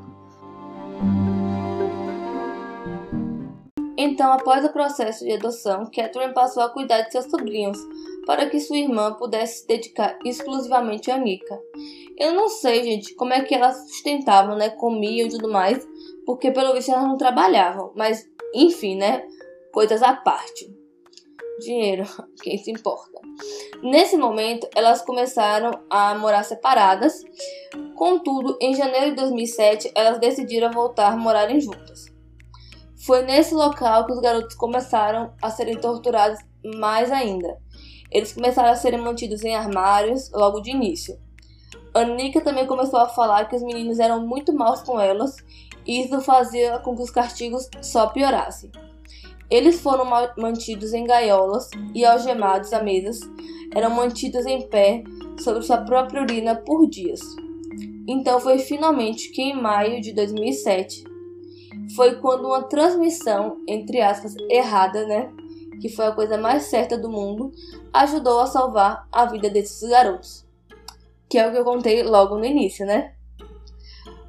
Então, 3.98 4.34
após 4.34 4.66
o 4.66 4.70
processo 4.74 5.24
de 5.24 5.34
adoção, 5.34 5.86
Catherine 5.86 6.34
passou 6.34 6.64
a 6.64 6.70
cuidar 6.70 7.02
de 7.02 7.12
seus 7.12 7.26
sobrinhos, 7.26 7.78
para 8.30 8.48
que 8.48 8.60
sua 8.60 8.78
irmã 8.78 9.16
pudesse 9.16 9.62
se 9.62 9.68
dedicar 9.68 10.20
exclusivamente 10.24 11.10
a 11.10 11.18
Nika. 11.18 11.60
Eu 12.16 12.32
não 12.32 12.48
sei, 12.48 12.84
gente, 12.84 13.16
como 13.16 13.34
é 13.34 13.42
que 13.42 13.56
elas 13.56 13.90
sustentavam, 13.90 14.56
né? 14.56 14.70
Comiam 14.70 15.26
e 15.26 15.32
tudo 15.32 15.52
mais, 15.52 15.84
porque 16.28 16.52
pelo 16.52 16.76
visto 16.76 16.92
elas 16.92 17.06
não 17.06 17.18
trabalhavam. 17.18 17.92
Mas, 17.96 18.30
enfim, 18.54 18.98
né? 18.98 19.26
Coisas 19.74 20.04
à 20.04 20.14
parte. 20.14 20.72
Dinheiro, 21.60 22.04
quem 22.44 22.56
se 22.60 22.70
importa. 22.70 23.20
Nesse 23.82 24.16
momento, 24.16 24.68
elas 24.76 25.02
começaram 25.02 25.72
a 25.90 26.14
morar 26.14 26.44
separadas. 26.44 27.24
Contudo, 27.96 28.60
em 28.62 28.76
janeiro 28.76 29.10
de 29.10 29.16
2007, 29.16 29.92
elas 29.96 30.20
decidiram 30.20 30.72
voltar 30.72 31.14
a 31.14 31.18
morarem 31.18 31.60
juntas. 31.60 32.06
Foi 33.08 33.24
nesse 33.24 33.56
local 33.56 34.06
que 34.06 34.14
os 34.14 34.20
garotos 34.20 34.54
começaram 34.54 35.34
a 35.42 35.50
serem 35.50 35.82
torturados 35.82 36.40
mais 36.64 37.12
ainda. 37.12 37.58
Eles 38.12 38.34
começaram 38.34 38.70
a 38.70 38.75
serem 38.75 39.01
mantidos 39.01 39.44
em 39.44 39.56
armários 39.56 40.32
logo 40.32 40.60
de 40.62 40.72
início. 40.72 41.17
Anika 41.93 42.41
também 42.41 42.65
começou 42.65 43.00
a 43.00 43.10
falar 43.10 43.45
que 43.45 43.56
os 43.56 43.63
meninos 43.63 44.00
eram 44.00 44.26
muito 44.26 44.54
maus 44.54 44.82
com 44.82 45.00
elas 45.00 45.36
e 45.86 46.02
isso 46.02 46.22
fazia 46.22 46.80
com 46.80 46.95
que 46.95 47.02
os 47.02 47.10
castigos 47.10 47.69
só 47.82 48.08
piorassem. 48.08 48.72
Eles 49.50 49.82
foram 49.82 50.06
mantidos 50.38 50.93
em 50.93 51.06
gaiolas 51.06 51.69
e 51.95 52.06
algemados 52.06 52.72
a 52.72 52.84
mesas, 52.84 53.19
eram 53.74 53.89
mantidos 53.89 54.45
em 54.45 54.62
pé 54.67 55.04
sobre 55.39 55.63
sua 55.63 55.78
própria 55.78 56.22
urina 56.22 56.56
por 56.56 56.88
dias. 56.88 57.22
Então 58.08 58.39
foi 58.39 58.60
finalmente 58.60 59.32
que 59.32 59.41
em 59.41 59.60
maio 59.60 60.02
de 60.02 60.13
2007 60.13 61.04
foi 61.95 62.15
quando 62.15 62.45
uma 62.45 62.63
transmissão, 62.63 63.58
entre 63.67 64.02
aspas, 64.02 64.36
errada, 64.50 65.06
né? 65.08 65.32
Que 65.80 65.89
foi 65.89 66.08
a 66.08 66.12
coisa 66.12 66.38
mais 66.38 66.63
certa 66.63 66.98
do 66.98 67.10
mundo, 67.10 67.52
ajudou 67.94 68.39
a 68.39 68.48
salvar 68.48 69.08
a 69.12 69.26
vida 69.26 69.50
desses 69.50 69.88
garotos. 69.89 70.46
Que 71.28 71.38
é 71.38 71.48
o 71.48 71.52
que 71.52 71.58
eu 71.58 71.63
contei 71.63 72.04
logo 72.04 72.38
no 72.38 72.46
início, 72.46 72.86
né? 72.86 73.13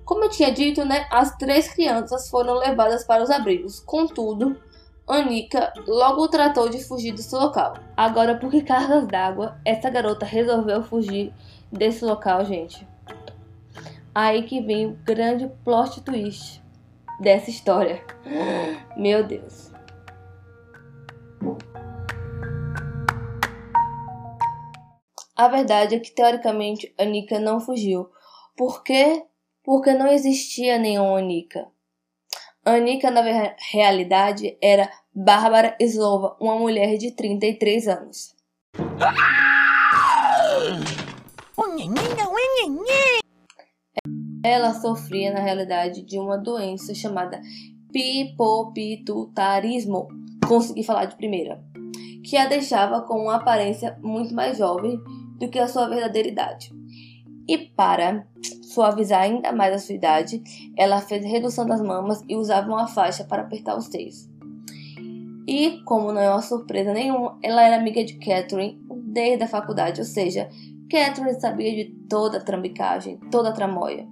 Como 0.04 0.24
eu 0.24 0.28
tinha 0.28 0.50
dito, 0.50 0.84
né, 0.84 1.06
as 1.08 1.36
três 1.36 1.72
crianças 1.72 2.28
foram 2.28 2.54
levadas 2.54 3.04
para 3.04 3.22
os 3.22 3.30
abrigos. 3.30 3.78
Contudo, 3.78 4.56
Anika 5.06 5.72
logo 5.86 6.28
tratou 6.28 6.68
de 6.68 6.82
fugir 6.82 7.12
desse 7.12 7.34
local. 7.34 7.74
Agora, 7.96 8.36
por 8.36 8.50
que 8.50 8.62
cargas 8.62 9.06
d'água 9.06 9.56
essa 9.64 9.90
garota 9.90 10.24
resolveu 10.24 10.82
fugir 10.82 11.32
desse 11.70 12.04
local, 12.04 12.44
gente? 12.44 12.86
Aí 14.14 14.42
que 14.42 14.60
vem 14.60 14.86
o 14.86 14.98
grande 15.04 15.48
plot 15.64 16.00
twist 16.02 16.62
dessa 17.20 17.50
história. 17.50 18.04
Meu 18.96 19.24
Deus. 19.24 19.69
A 25.40 25.48
verdade 25.48 25.94
é 25.94 25.98
que 25.98 26.10
teoricamente 26.10 26.94
a 26.98 27.04
Nika 27.06 27.40
não 27.40 27.60
fugiu. 27.60 28.10
Por 28.54 28.82
quê? 28.82 29.24
Porque 29.64 29.94
não 29.94 30.06
existia 30.06 30.76
nenhuma 30.76 31.18
Anika. 31.18 31.66
Anika, 32.62 33.10
na 33.10 33.22
realidade, 33.72 34.58
era 34.60 34.92
Bárbara 35.14 35.74
Slova, 35.80 36.36
uma 36.38 36.56
mulher 36.56 36.98
de 36.98 37.12
33 37.12 37.88
anos. 37.88 38.36
Ela 44.44 44.74
sofria, 44.74 45.32
na 45.32 45.40
realidade, 45.40 46.02
de 46.02 46.18
uma 46.18 46.36
doença 46.36 46.94
chamada 46.94 47.40
pipopitutarismo, 47.90 50.06
consegui 50.46 50.84
falar 50.84 51.06
de 51.06 51.16
primeira, 51.16 51.64
que 52.26 52.36
a 52.36 52.44
deixava 52.44 53.00
com 53.00 53.22
uma 53.22 53.36
aparência 53.36 53.98
muito 54.02 54.34
mais 54.34 54.58
jovem 54.58 55.00
do 55.40 55.48
que 55.48 55.58
a 55.58 55.66
sua 55.66 55.88
verdadeira 55.88 56.28
idade. 56.28 56.70
E 57.48 57.58
para 57.58 58.26
suavizar 58.62 59.22
ainda 59.22 59.50
mais 59.52 59.74
a 59.74 59.78
sua 59.78 59.94
idade, 59.96 60.40
ela 60.76 61.00
fez 61.00 61.24
redução 61.24 61.66
das 61.66 61.80
mamas 61.80 62.22
e 62.28 62.36
usava 62.36 62.68
uma 62.68 62.86
faixa 62.86 63.24
para 63.24 63.42
apertar 63.42 63.76
os 63.76 63.86
seios. 63.86 64.28
E, 65.48 65.82
como 65.84 66.12
não 66.12 66.20
é 66.20 66.30
uma 66.30 66.42
surpresa 66.42 66.92
nenhuma, 66.92 67.36
ela 67.42 67.62
era 67.62 67.76
amiga 67.76 68.04
de 68.04 68.14
Catherine 68.18 68.80
desde 69.06 69.42
a 69.42 69.48
faculdade, 69.48 70.00
ou 70.00 70.06
seja, 70.06 70.48
Catherine 70.88 71.40
sabia 71.40 71.74
de 71.74 71.86
toda 72.08 72.38
a 72.38 72.40
trambicagem, 72.40 73.18
toda 73.32 73.48
a 73.48 73.52
tramóia. 73.52 74.06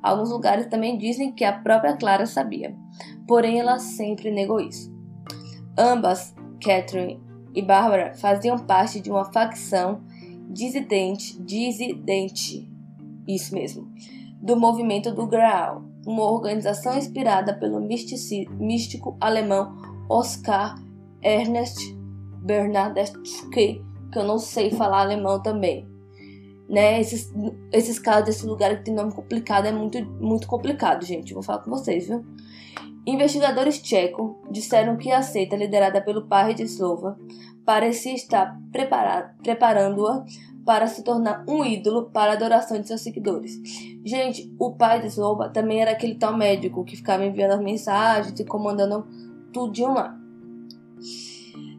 Alguns 0.00 0.30
lugares 0.30 0.66
também 0.66 0.96
dizem 0.96 1.32
que 1.32 1.44
a 1.44 1.52
própria 1.52 1.96
Clara 1.96 2.26
sabia, 2.26 2.76
porém 3.26 3.58
ela 3.58 3.80
sempre 3.80 4.30
negou 4.30 4.60
isso. 4.60 4.94
Ambas, 5.76 6.32
Catherine 6.62 7.20
e 7.54 7.62
Barbara, 7.62 8.14
faziam 8.14 8.58
parte 8.58 9.00
de 9.00 9.10
uma 9.10 9.24
facção 9.24 10.02
dissidente, 10.48 11.40
dissidente, 11.40 12.70
isso 13.26 13.54
mesmo, 13.54 13.90
do 14.40 14.56
movimento 14.56 15.12
do 15.12 15.26
Graal, 15.26 15.84
uma 16.06 16.30
organização 16.30 16.96
inspirada 16.96 17.54
pelo 17.54 17.80
místico 17.80 19.16
alemão 19.20 19.76
Oskar 20.08 20.76
Ernst 21.22 21.94
Bernadette, 22.42 23.14
que 23.50 23.82
eu 24.14 24.24
não 24.24 24.38
sei 24.38 24.70
falar 24.70 25.00
alemão 25.00 25.42
também 25.42 25.94
né? 26.68 27.00
Esses, 27.00 27.32
esses 27.72 27.98
casos 27.98 28.24
desse 28.26 28.46
lugar 28.46 28.76
que 28.76 28.84
tem 28.84 28.94
nome 28.94 29.12
complicado 29.12 29.66
é 29.66 29.72
muito, 29.72 30.02
muito 30.04 30.46
complicado, 30.46 31.04
gente. 31.04 31.34
vou 31.34 31.42
falar 31.42 31.60
com 31.60 31.70
vocês, 31.70 32.08
viu? 32.08 32.24
Investigadores 33.06 33.80
tchecos 33.82 34.32
disseram 34.50 34.96
que 34.96 35.10
a 35.10 35.20
seita 35.20 35.56
liderada 35.56 36.00
pelo 36.00 36.26
pai 36.26 36.54
de 36.54 36.62
Slova 36.62 37.18
parecia 37.64 38.14
estar 38.14 38.58
preparando-a 39.42 40.24
para 40.64 40.86
se 40.86 41.02
tornar 41.02 41.44
um 41.48 41.64
ídolo 41.64 42.10
para 42.10 42.32
a 42.32 42.34
adoração 42.34 42.80
de 42.80 42.88
seus 42.88 43.02
seguidores. 43.02 43.60
Gente, 44.04 44.52
o 44.58 44.72
pai 44.72 45.00
de 45.00 45.08
Slova 45.08 45.48
também 45.48 45.80
era 45.80 45.90
aquele 45.90 46.14
tal 46.14 46.36
médico 46.36 46.84
que 46.84 46.96
ficava 46.96 47.24
enviando 47.24 47.52
as 47.52 47.60
mensagens 47.60 48.38
e 48.38 48.44
comandando 48.44 49.06
tudo 49.52 49.72
de 49.72 49.82
um 49.82 49.92
lá. 49.92 50.18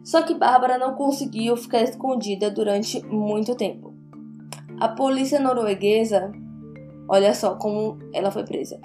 Só 0.04 0.22
que 0.22 0.34
Bárbara 0.34 0.78
não 0.78 0.94
conseguiu 0.94 1.56
ficar 1.56 1.82
escondida 1.82 2.48
durante 2.48 3.04
muito 3.06 3.56
tempo. 3.56 3.92
A 4.78 4.88
polícia 4.88 5.40
norueguesa, 5.40 6.30
olha 7.08 7.34
só 7.34 7.56
como 7.56 7.98
ela 8.12 8.30
foi 8.30 8.44
presa. 8.44 8.78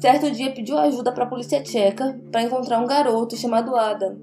Certo 0.00 0.30
dia 0.30 0.52
pediu 0.52 0.78
ajuda 0.78 1.10
para 1.10 1.24
a 1.24 1.28
polícia 1.28 1.62
tcheca 1.62 2.20
para 2.30 2.42
encontrar 2.42 2.78
um 2.78 2.86
garoto 2.86 3.36
chamado 3.36 3.74
Adam. 3.74 4.18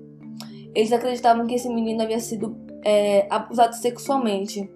Eles 0.76 0.92
acreditavam 0.92 1.46
que 1.46 1.56
esse 1.56 1.70
menino 1.70 2.02
havia 2.02 2.20
sido 2.20 2.58
é, 2.84 3.28
abusado 3.30 3.76
sexualmente. 3.76 4.70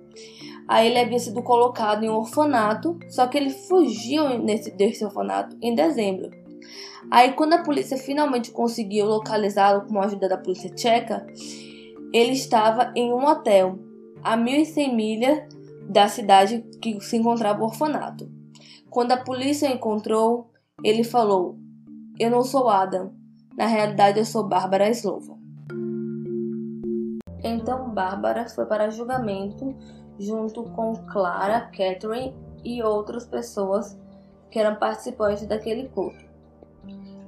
Aí 0.67 0.87
ele 0.87 0.99
havia 0.99 1.19
sido 1.19 1.41
colocado 1.41 2.03
em 2.03 2.09
um 2.09 2.15
orfanato, 2.15 2.97
só 3.09 3.25
que 3.27 3.37
ele 3.37 3.49
fugiu 3.49 4.37
nesse, 4.39 4.71
desse 4.71 5.03
orfanato 5.03 5.57
em 5.61 5.73
dezembro. 5.73 6.29
Aí, 7.09 7.31
quando 7.31 7.53
a 7.53 7.63
polícia 7.63 7.97
finalmente 7.97 8.51
conseguiu 8.51 9.05
localizá-lo 9.05 9.87
com 9.87 9.99
a 9.99 10.05
ajuda 10.05 10.27
da 10.27 10.37
polícia 10.37 10.69
tcheca, 10.69 11.25
ele 12.13 12.33
estava 12.33 12.91
em 12.95 13.13
um 13.13 13.25
hotel 13.25 13.79
a 14.21 14.37
1.100 14.37 14.93
milhas 14.93 15.43
da 15.89 16.09
cidade 16.09 16.65
que 16.81 16.99
se 16.99 17.15
encontrava 17.15 17.61
o 17.61 17.65
orfanato. 17.65 18.29
Quando 18.89 19.13
a 19.13 19.17
polícia 19.17 19.69
o 19.69 19.73
encontrou, 19.73 20.51
ele 20.83 21.03
falou: 21.03 21.57
Eu 22.19 22.29
não 22.29 22.43
sou 22.43 22.69
Adam, 22.69 23.13
na 23.57 23.67
realidade 23.67 24.19
eu 24.19 24.25
sou 24.25 24.43
Bárbara 24.43 24.89
Slova. 24.89 25.37
Então 27.43 27.89
Bárbara 27.89 28.47
foi 28.49 28.65
para 28.65 28.89
julgamento 28.89 29.75
junto 30.19 30.63
com 30.63 30.95
Clara, 31.07 31.61
Catherine 31.61 32.35
e 32.63 32.81
outras 32.81 33.25
pessoas 33.25 33.99
que 34.49 34.59
eram 34.59 34.75
participantes 34.75 35.45
daquele 35.45 35.89
culto. 35.89 36.25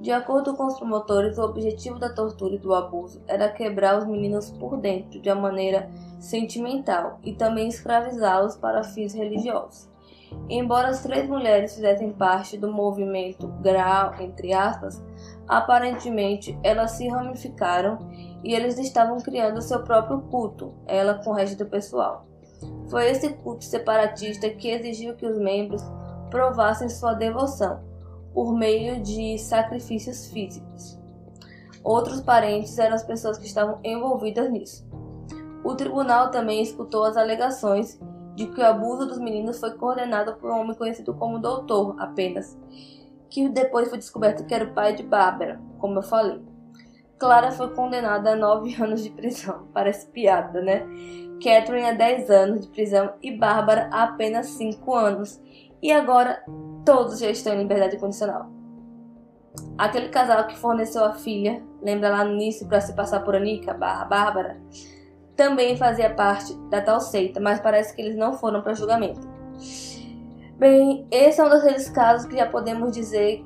De 0.00 0.10
acordo 0.10 0.56
com 0.56 0.66
os 0.66 0.78
promotores, 0.78 1.36
o 1.36 1.42
objetivo 1.42 1.98
da 1.98 2.08
tortura 2.08 2.54
e 2.54 2.58
do 2.58 2.74
abuso 2.74 3.22
era 3.26 3.50
quebrar 3.50 3.98
os 3.98 4.06
meninos 4.06 4.50
por 4.50 4.78
dentro 4.78 5.20
de 5.20 5.30
uma 5.30 5.42
maneira 5.42 5.90
sentimental 6.18 7.18
e 7.22 7.34
também 7.34 7.68
escravizá-los 7.68 8.56
para 8.56 8.82
fins 8.82 9.12
religiosos. 9.12 9.90
Embora 10.48 10.88
as 10.88 11.02
três 11.02 11.28
mulheres 11.28 11.74
fizessem 11.74 12.12
parte 12.12 12.56
do 12.56 12.72
movimento 12.72 13.46
Grau, 13.60 14.14
entre 14.20 14.54
aspas, 14.54 15.04
aparentemente 15.46 16.58
elas 16.62 16.92
se 16.92 17.06
ramificaram 17.08 17.98
e 18.42 18.54
eles 18.54 18.78
estavam 18.78 19.18
criando 19.18 19.62
seu 19.62 19.82
próprio 19.82 20.20
culto, 20.22 20.74
ela 20.86 21.14
com 21.14 21.30
o 21.30 21.34
resto 21.34 21.58
do 21.58 21.70
pessoal. 21.70 22.26
Foi 22.88 23.08
esse 23.10 23.30
culto 23.34 23.64
separatista 23.64 24.50
que 24.50 24.70
exigiu 24.70 25.14
que 25.14 25.26
os 25.26 25.38
membros 25.38 25.82
provassem 26.30 26.88
sua 26.88 27.14
devoção 27.14 27.80
por 28.32 28.54
meio 28.54 29.02
de 29.02 29.38
sacrifícios 29.38 30.26
físicos. 30.26 30.98
Outros 31.82 32.20
parentes 32.20 32.78
eram 32.78 32.94
as 32.94 33.02
pessoas 33.02 33.38
que 33.38 33.46
estavam 33.46 33.78
envolvidas 33.82 34.50
nisso. 34.50 34.86
O 35.64 35.74
tribunal 35.74 36.30
também 36.30 36.62
escutou 36.62 37.04
as 37.04 37.16
alegações 37.16 37.98
de 38.34 38.46
que 38.46 38.60
o 38.60 38.66
abuso 38.66 39.06
dos 39.06 39.18
meninos 39.18 39.58
foi 39.58 39.72
coordenado 39.72 40.34
por 40.34 40.50
um 40.50 40.60
homem 40.60 40.74
conhecido 40.74 41.14
como 41.14 41.38
Doutor 41.38 41.96
apenas, 41.98 42.56
que 43.28 43.48
depois 43.48 43.88
foi 43.88 43.98
descoberto 43.98 44.44
que 44.46 44.54
era 44.54 44.64
o 44.64 44.74
pai 44.74 44.94
de 44.94 45.02
Bárbara, 45.02 45.60
como 45.78 45.98
eu 45.98 46.02
falei. 46.02 46.40
Clara 47.20 47.52
foi 47.52 47.68
condenada 47.74 48.32
a 48.32 48.36
nove 48.36 48.74
anos 48.82 49.04
de 49.04 49.10
prisão. 49.10 49.68
Parece 49.74 50.06
piada, 50.06 50.62
né? 50.62 50.86
Catherine 51.42 51.88
a 51.88 51.92
10 51.92 52.30
anos 52.30 52.60
de 52.62 52.68
prisão 52.68 53.12
e 53.22 53.30
Bárbara 53.30 53.88
a 53.92 54.04
apenas 54.04 54.46
5 54.48 54.94
anos. 54.94 55.40
E 55.82 55.92
agora 55.92 56.42
todos 56.84 57.20
já 57.20 57.30
estão 57.30 57.54
em 57.54 57.58
liberdade 57.58 57.98
condicional. 57.98 58.50
Aquele 59.76 60.08
casal 60.08 60.46
que 60.46 60.58
forneceu 60.58 61.04
a 61.04 61.12
filha, 61.12 61.62
lembra 61.82 62.10
lá 62.10 62.24
no 62.24 62.32
início 62.32 62.66
para 62.66 62.80
se 62.80 62.94
passar 62.94 63.20
por 63.20 63.34
Anica 63.34 63.72
barra 63.74 64.04
Bárbara, 64.04 64.60
também 65.36 65.76
fazia 65.76 66.14
parte 66.14 66.54
da 66.68 66.82
tal 66.82 67.00
seita, 67.00 67.40
mas 67.40 67.60
parece 67.60 67.94
que 67.94 68.02
eles 68.02 68.16
não 68.16 68.34
foram 68.34 68.62
para 68.62 68.74
julgamento. 68.74 69.26
Bem, 70.58 71.06
esse 71.10 71.40
é 71.40 71.44
um 71.44 71.48
daqueles 71.48 71.88
casos 71.88 72.26
que 72.26 72.36
já 72.36 72.46
podemos 72.46 72.92
dizer 72.92 73.42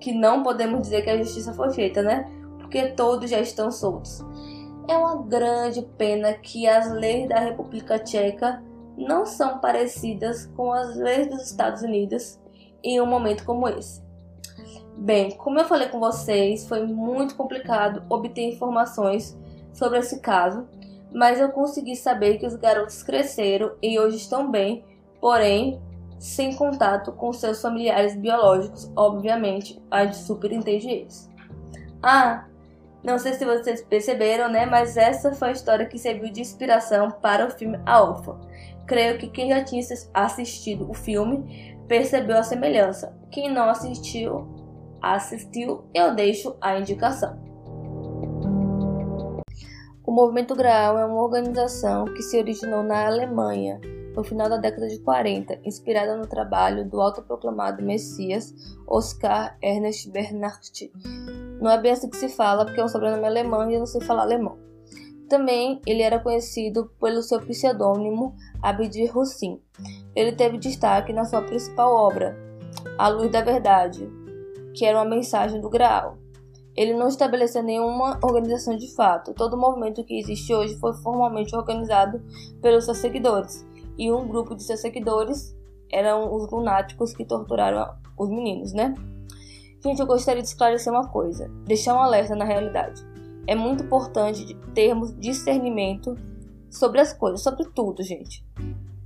que 0.00 0.12
não 0.12 0.42
podemos 0.42 0.80
dizer 0.80 1.02
que 1.02 1.10
a 1.10 1.18
justiça 1.18 1.52
foi 1.52 1.70
feita, 1.70 2.02
né? 2.02 2.39
Porque 2.70 2.92
todos 2.92 3.28
já 3.28 3.40
estão 3.40 3.68
soltos. 3.68 4.24
É 4.86 4.96
uma 4.96 5.24
grande 5.24 5.82
pena 5.98 6.32
que 6.34 6.68
as 6.68 6.88
leis 6.92 7.28
da 7.28 7.40
República 7.40 7.98
Tcheca 7.98 8.62
não 8.96 9.26
são 9.26 9.58
parecidas 9.58 10.46
com 10.54 10.72
as 10.72 10.94
leis 10.94 11.28
dos 11.28 11.42
Estados 11.50 11.82
Unidos 11.82 12.38
em 12.84 13.00
um 13.00 13.06
momento 13.06 13.44
como 13.44 13.68
esse. 13.68 14.00
Bem, 14.96 15.32
como 15.32 15.58
eu 15.58 15.64
falei 15.64 15.88
com 15.88 15.98
vocês, 15.98 16.68
foi 16.68 16.86
muito 16.86 17.34
complicado 17.34 18.04
obter 18.08 18.42
informações 18.42 19.36
sobre 19.72 19.98
esse 19.98 20.20
caso, 20.20 20.68
mas 21.12 21.40
eu 21.40 21.48
consegui 21.48 21.96
saber 21.96 22.38
que 22.38 22.46
os 22.46 22.54
garotos 22.54 23.02
cresceram 23.02 23.72
e 23.82 23.98
hoje 23.98 24.18
estão 24.18 24.48
bem, 24.48 24.84
porém 25.20 25.82
sem 26.20 26.54
contato 26.54 27.10
com 27.10 27.32
seus 27.32 27.60
familiares 27.60 28.14
biológicos, 28.14 28.92
obviamente, 28.94 29.82
a 29.90 30.04
gente 30.04 30.18
super 30.18 30.52
entende 30.52 30.88
isso. 30.88 31.28
Ah, 32.02 32.46
não 33.02 33.18
sei 33.18 33.32
se 33.32 33.44
vocês 33.44 33.82
perceberam, 33.82 34.50
né? 34.50 34.66
Mas 34.66 34.96
essa 34.96 35.32
foi 35.32 35.48
a 35.48 35.52
história 35.52 35.86
que 35.86 35.98
serviu 35.98 36.30
de 36.30 36.40
inspiração 36.40 37.10
para 37.10 37.46
o 37.46 37.50
filme 37.50 37.80
A 37.86 38.02
Órfã. 38.02 38.38
Creio 38.86 39.18
que 39.18 39.28
quem 39.28 39.48
já 39.48 39.64
tinha 39.64 39.82
assistido 40.12 40.90
o 40.90 40.94
filme 40.94 41.78
percebeu 41.88 42.36
a 42.36 42.42
semelhança. 42.42 43.16
Quem 43.30 43.50
não 43.50 43.70
assistiu, 43.70 44.46
assistiu, 45.00 45.84
eu 45.94 46.14
deixo 46.14 46.56
a 46.60 46.78
indicação. 46.78 47.38
O 50.04 50.12
Movimento 50.12 50.54
Graal 50.54 50.98
é 50.98 51.04
uma 51.04 51.22
organização 51.22 52.04
que 52.04 52.22
se 52.22 52.36
originou 52.36 52.82
na 52.82 53.06
Alemanha 53.06 53.80
no 54.14 54.24
final 54.24 54.48
da 54.48 54.56
década 54.56 54.88
de 54.88 54.98
40, 55.00 55.60
inspirada 55.64 56.16
no 56.16 56.26
trabalho 56.26 56.88
do 56.88 57.00
autoproclamado 57.00 57.82
Messias 57.82 58.54
Oscar 58.86 59.56
Ernest 59.62 60.10
Bernhardt. 60.10 60.92
Não 61.60 61.70
é 61.70 61.80
bem 61.80 61.92
assim 61.92 62.08
que 62.08 62.16
se 62.16 62.28
fala, 62.28 62.64
porque 62.64 62.80
é 62.80 62.84
um 62.84 62.88
sobrenome 62.88 63.26
alemão 63.26 63.70
e 63.70 63.74
eu 63.74 63.80
não 63.80 63.86
sei 63.86 64.00
falar 64.00 64.22
alemão. 64.22 64.58
Também 65.28 65.80
ele 65.86 66.02
era 66.02 66.18
conhecido 66.18 66.90
pelo 67.00 67.22
seu 67.22 67.40
pseudônimo 67.40 68.34
Abdir 68.60 69.16
Hussin. 69.16 69.60
Ele 70.14 70.32
teve 70.32 70.58
destaque 70.58 71.12
na 71.12 71.24
sua 71.24 71.42
principal 71.42 71.94
obra, 71.94 72.36
A 72.98 73.08
Luz 73.08 73.30
da 73.30 73.40
Verdade, 73.40 74.10
que 74.74 74.84
era 74.84 74.98
uma 74.98 75.04
mensagem 75.04 75.60
do 75.60 75.70
Graal. 75.70 76.18
Ele 76.76 76.94
não 76.94 77.08
estabeleceu 77.08 77.62
nenhuma 77.62 78.18
organização 78.22 78.76
de 78.76 78.92
fato. 78.94 79.34
Todo 79.34 79.54
o 79.54 79.60
movimento 79.60 80.04
que 80.04 80.18
existe 80.18 80.52
hoje 80.54 80.76
foi 80.78 80.94
formalmente 80.94 81.54
organizado 81.54 82.22
pelos 82.60 82.84
seus 82.84 82.98
seguidores, 82.98 83.66
e 83.98 84.10
um 84.10 84.26
grupo 84.26 84.54
de 84.54 84.62
seus 84.62 84.80
seguidores 84.80 85.56
eram 85.92 86.34
os 86.34 86.50
lunáticos 86.50 87.12
que 87.12 87.24
torturaram 87.24 87.94
os 88.18 88.28
meninos, 88.28 88.72
né? 88.72 88.94
Gente, 89.82 90.00
eu 90.00 90.06
gostaria 90.06 90.42
de 90.42 90.48
esclarecer 90.48 90.92
uma 90.92 91.08
coisa, 91.08 91.48
deixar 91.64 91.94
um 91.94 91.98
alerta 91.98 92.34
na 92.36 92.44
realidade 92.44 93.10
é 93.50 93.54
muito 93.56 93.82
importante 93.82 94.54
termos 94.74 95.12
discernimento 95.18 96.16
sobre 96.70 97.00
as 97.00 97.12
coisas, 97.12 97.42
sobre 97.42 97.64
tudo, 97.74 98.00
gente. 98.00 98.44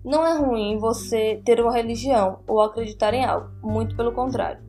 Não 0.05 0.27
é 0.27 0.37
ruim 0.37 0.77
você 0.79 1.40
ter 1.47 1.61
uma 1.61 1.73
religião 1.73 2.40
ou 2.47 2.61
acreditar 2.61 3.14
em 3.14 3.25
algo, 3.25 3.49
muito 3.62 3.97
pelo 3.97 4.12
contrário. 4.12 4.62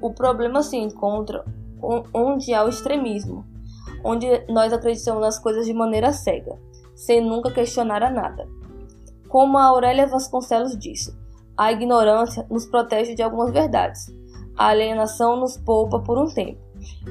O 0.00 0.14
problema 0.14 0.62
se 0.62 0.78
encontra 0.78 1.44
onde 2.14 2.54
há 2.54 2.64
o 2.64 2.70
extremismo, 2.70 3.44
onde 4.02 4.26
nós 4.48 4.72
acreditamos 4.72 5.20
nas 5.20 5.38
coisas 5.38 5.66
de 5.66 5.74
maneira 5.74 6.12
cega, 6.12 6.58
sem 6.94 7.20
nunca 7.20 7.50
questionar 7.50 8.02
a 8.02 8.10
nada. 8.10 8.48
Como 9.30 9.56
a 9.56 9.66
Aurélia 9.66 10.08
Vasconcelos 10.08 10.76
disse, 10.76 11.16
a 11.56 11.70
ignorância 11.70 12.44
nos 12.50 12.66
protege 12.66 13.14
de 13.14 13.22
algumas 13.22 13.52
verdades, 13.52 14.12
a 14.58 14.66
alienação 14.66 15.36
nos 15.36 15.56
poupa 15.56 16.00
por 16.00 16.18
um 16.18 16.26
tempo 16.26 16.60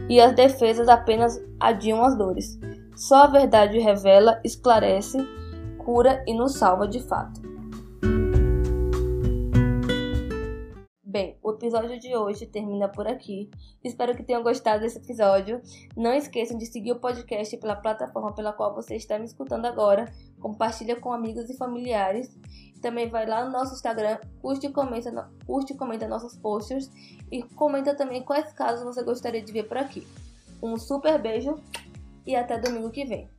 e 0.10 0.20
as 0.20 0.36
defesas 0.36 0.90
apenas 0.90 1.42
adiam 1.58 2.04
as 2.04 2.18
dores. 2.18 2.60
Só 2.94 3.24
a 3.24 3.28
verdade 3.28 3.80
revela, 3.80 4.38
esclarece, 4.44 5.18
cura 5.78 6.22
e 6.28 6.38
nos 6.38 6.56
salva 6.56 6.90
de 6.90 7.00
fato. 7.00 7.40
Bem, 11.20 11.36
o 11.44 11.52
episódio 11.52 12.00
de 12.00 12.16
hoje 12.16 12.46
termina 12.46 12.88
por 12.88 13.06
aqui. 13.06 13.52
Espero 13.84 14.16
que 14.16 14.24
tenham 14.24 14.42
gostado 14.42 14.80
desse 14.80 15.00
episódio. 15.00 15.62
Não 15.94 16.14
esqueçam 16.14 16.58
de 16.58 16.66
seguir 16.66 16.94
o 16.94 17.00
podcast 17.02 17.58
pela 17.58 17.76
plataforma 17.76 18.34
pela 18.34 18.54
qual 18.54 18.74
você 18.74 18.96
está 18.96 19.20
me 19.20 19.26
escutando 19.26 19.66
agora. 19.66 20.10
Compartilha 20.40 20.96
com 20.96 21.12
amigos 21.12 21.50
e 21.50 21.58
familiares. 21.58 22.34
Também 22.82 23.10
vai 23.10 23.26
lá 23.26 23.44
no 23.44 23.52
nosso 23.52 23.74
Instagram, 23.74 24.18
curte 24.42 24.68
e 24.68 24.72
comenta, 24.72 25.30
curte 25.46 25.74
e 25.74 25.76
comenta 25.76 26.08
nossos 26.08 26.38
posts 26.38 26.90
e 27.30 27.44
comenta 27.44 27.94
também 27.94 28.24
quais 28.24 28.54
casos 28.54 28.86
você 28.86 29.04
gostaria 29.04 29.42
de 29.42 29.52
ver 29.52 29.64
por 29.64 29.76
aqui. 29.76 30.08
Um 30.64 30.78
super 30.78 31.22
beijo 31.22 31.60
e 32.26 32.34
até 32.34 32.58
domingo 32.58 32.92
que 32.92 33.04
vem. 33.04 33.30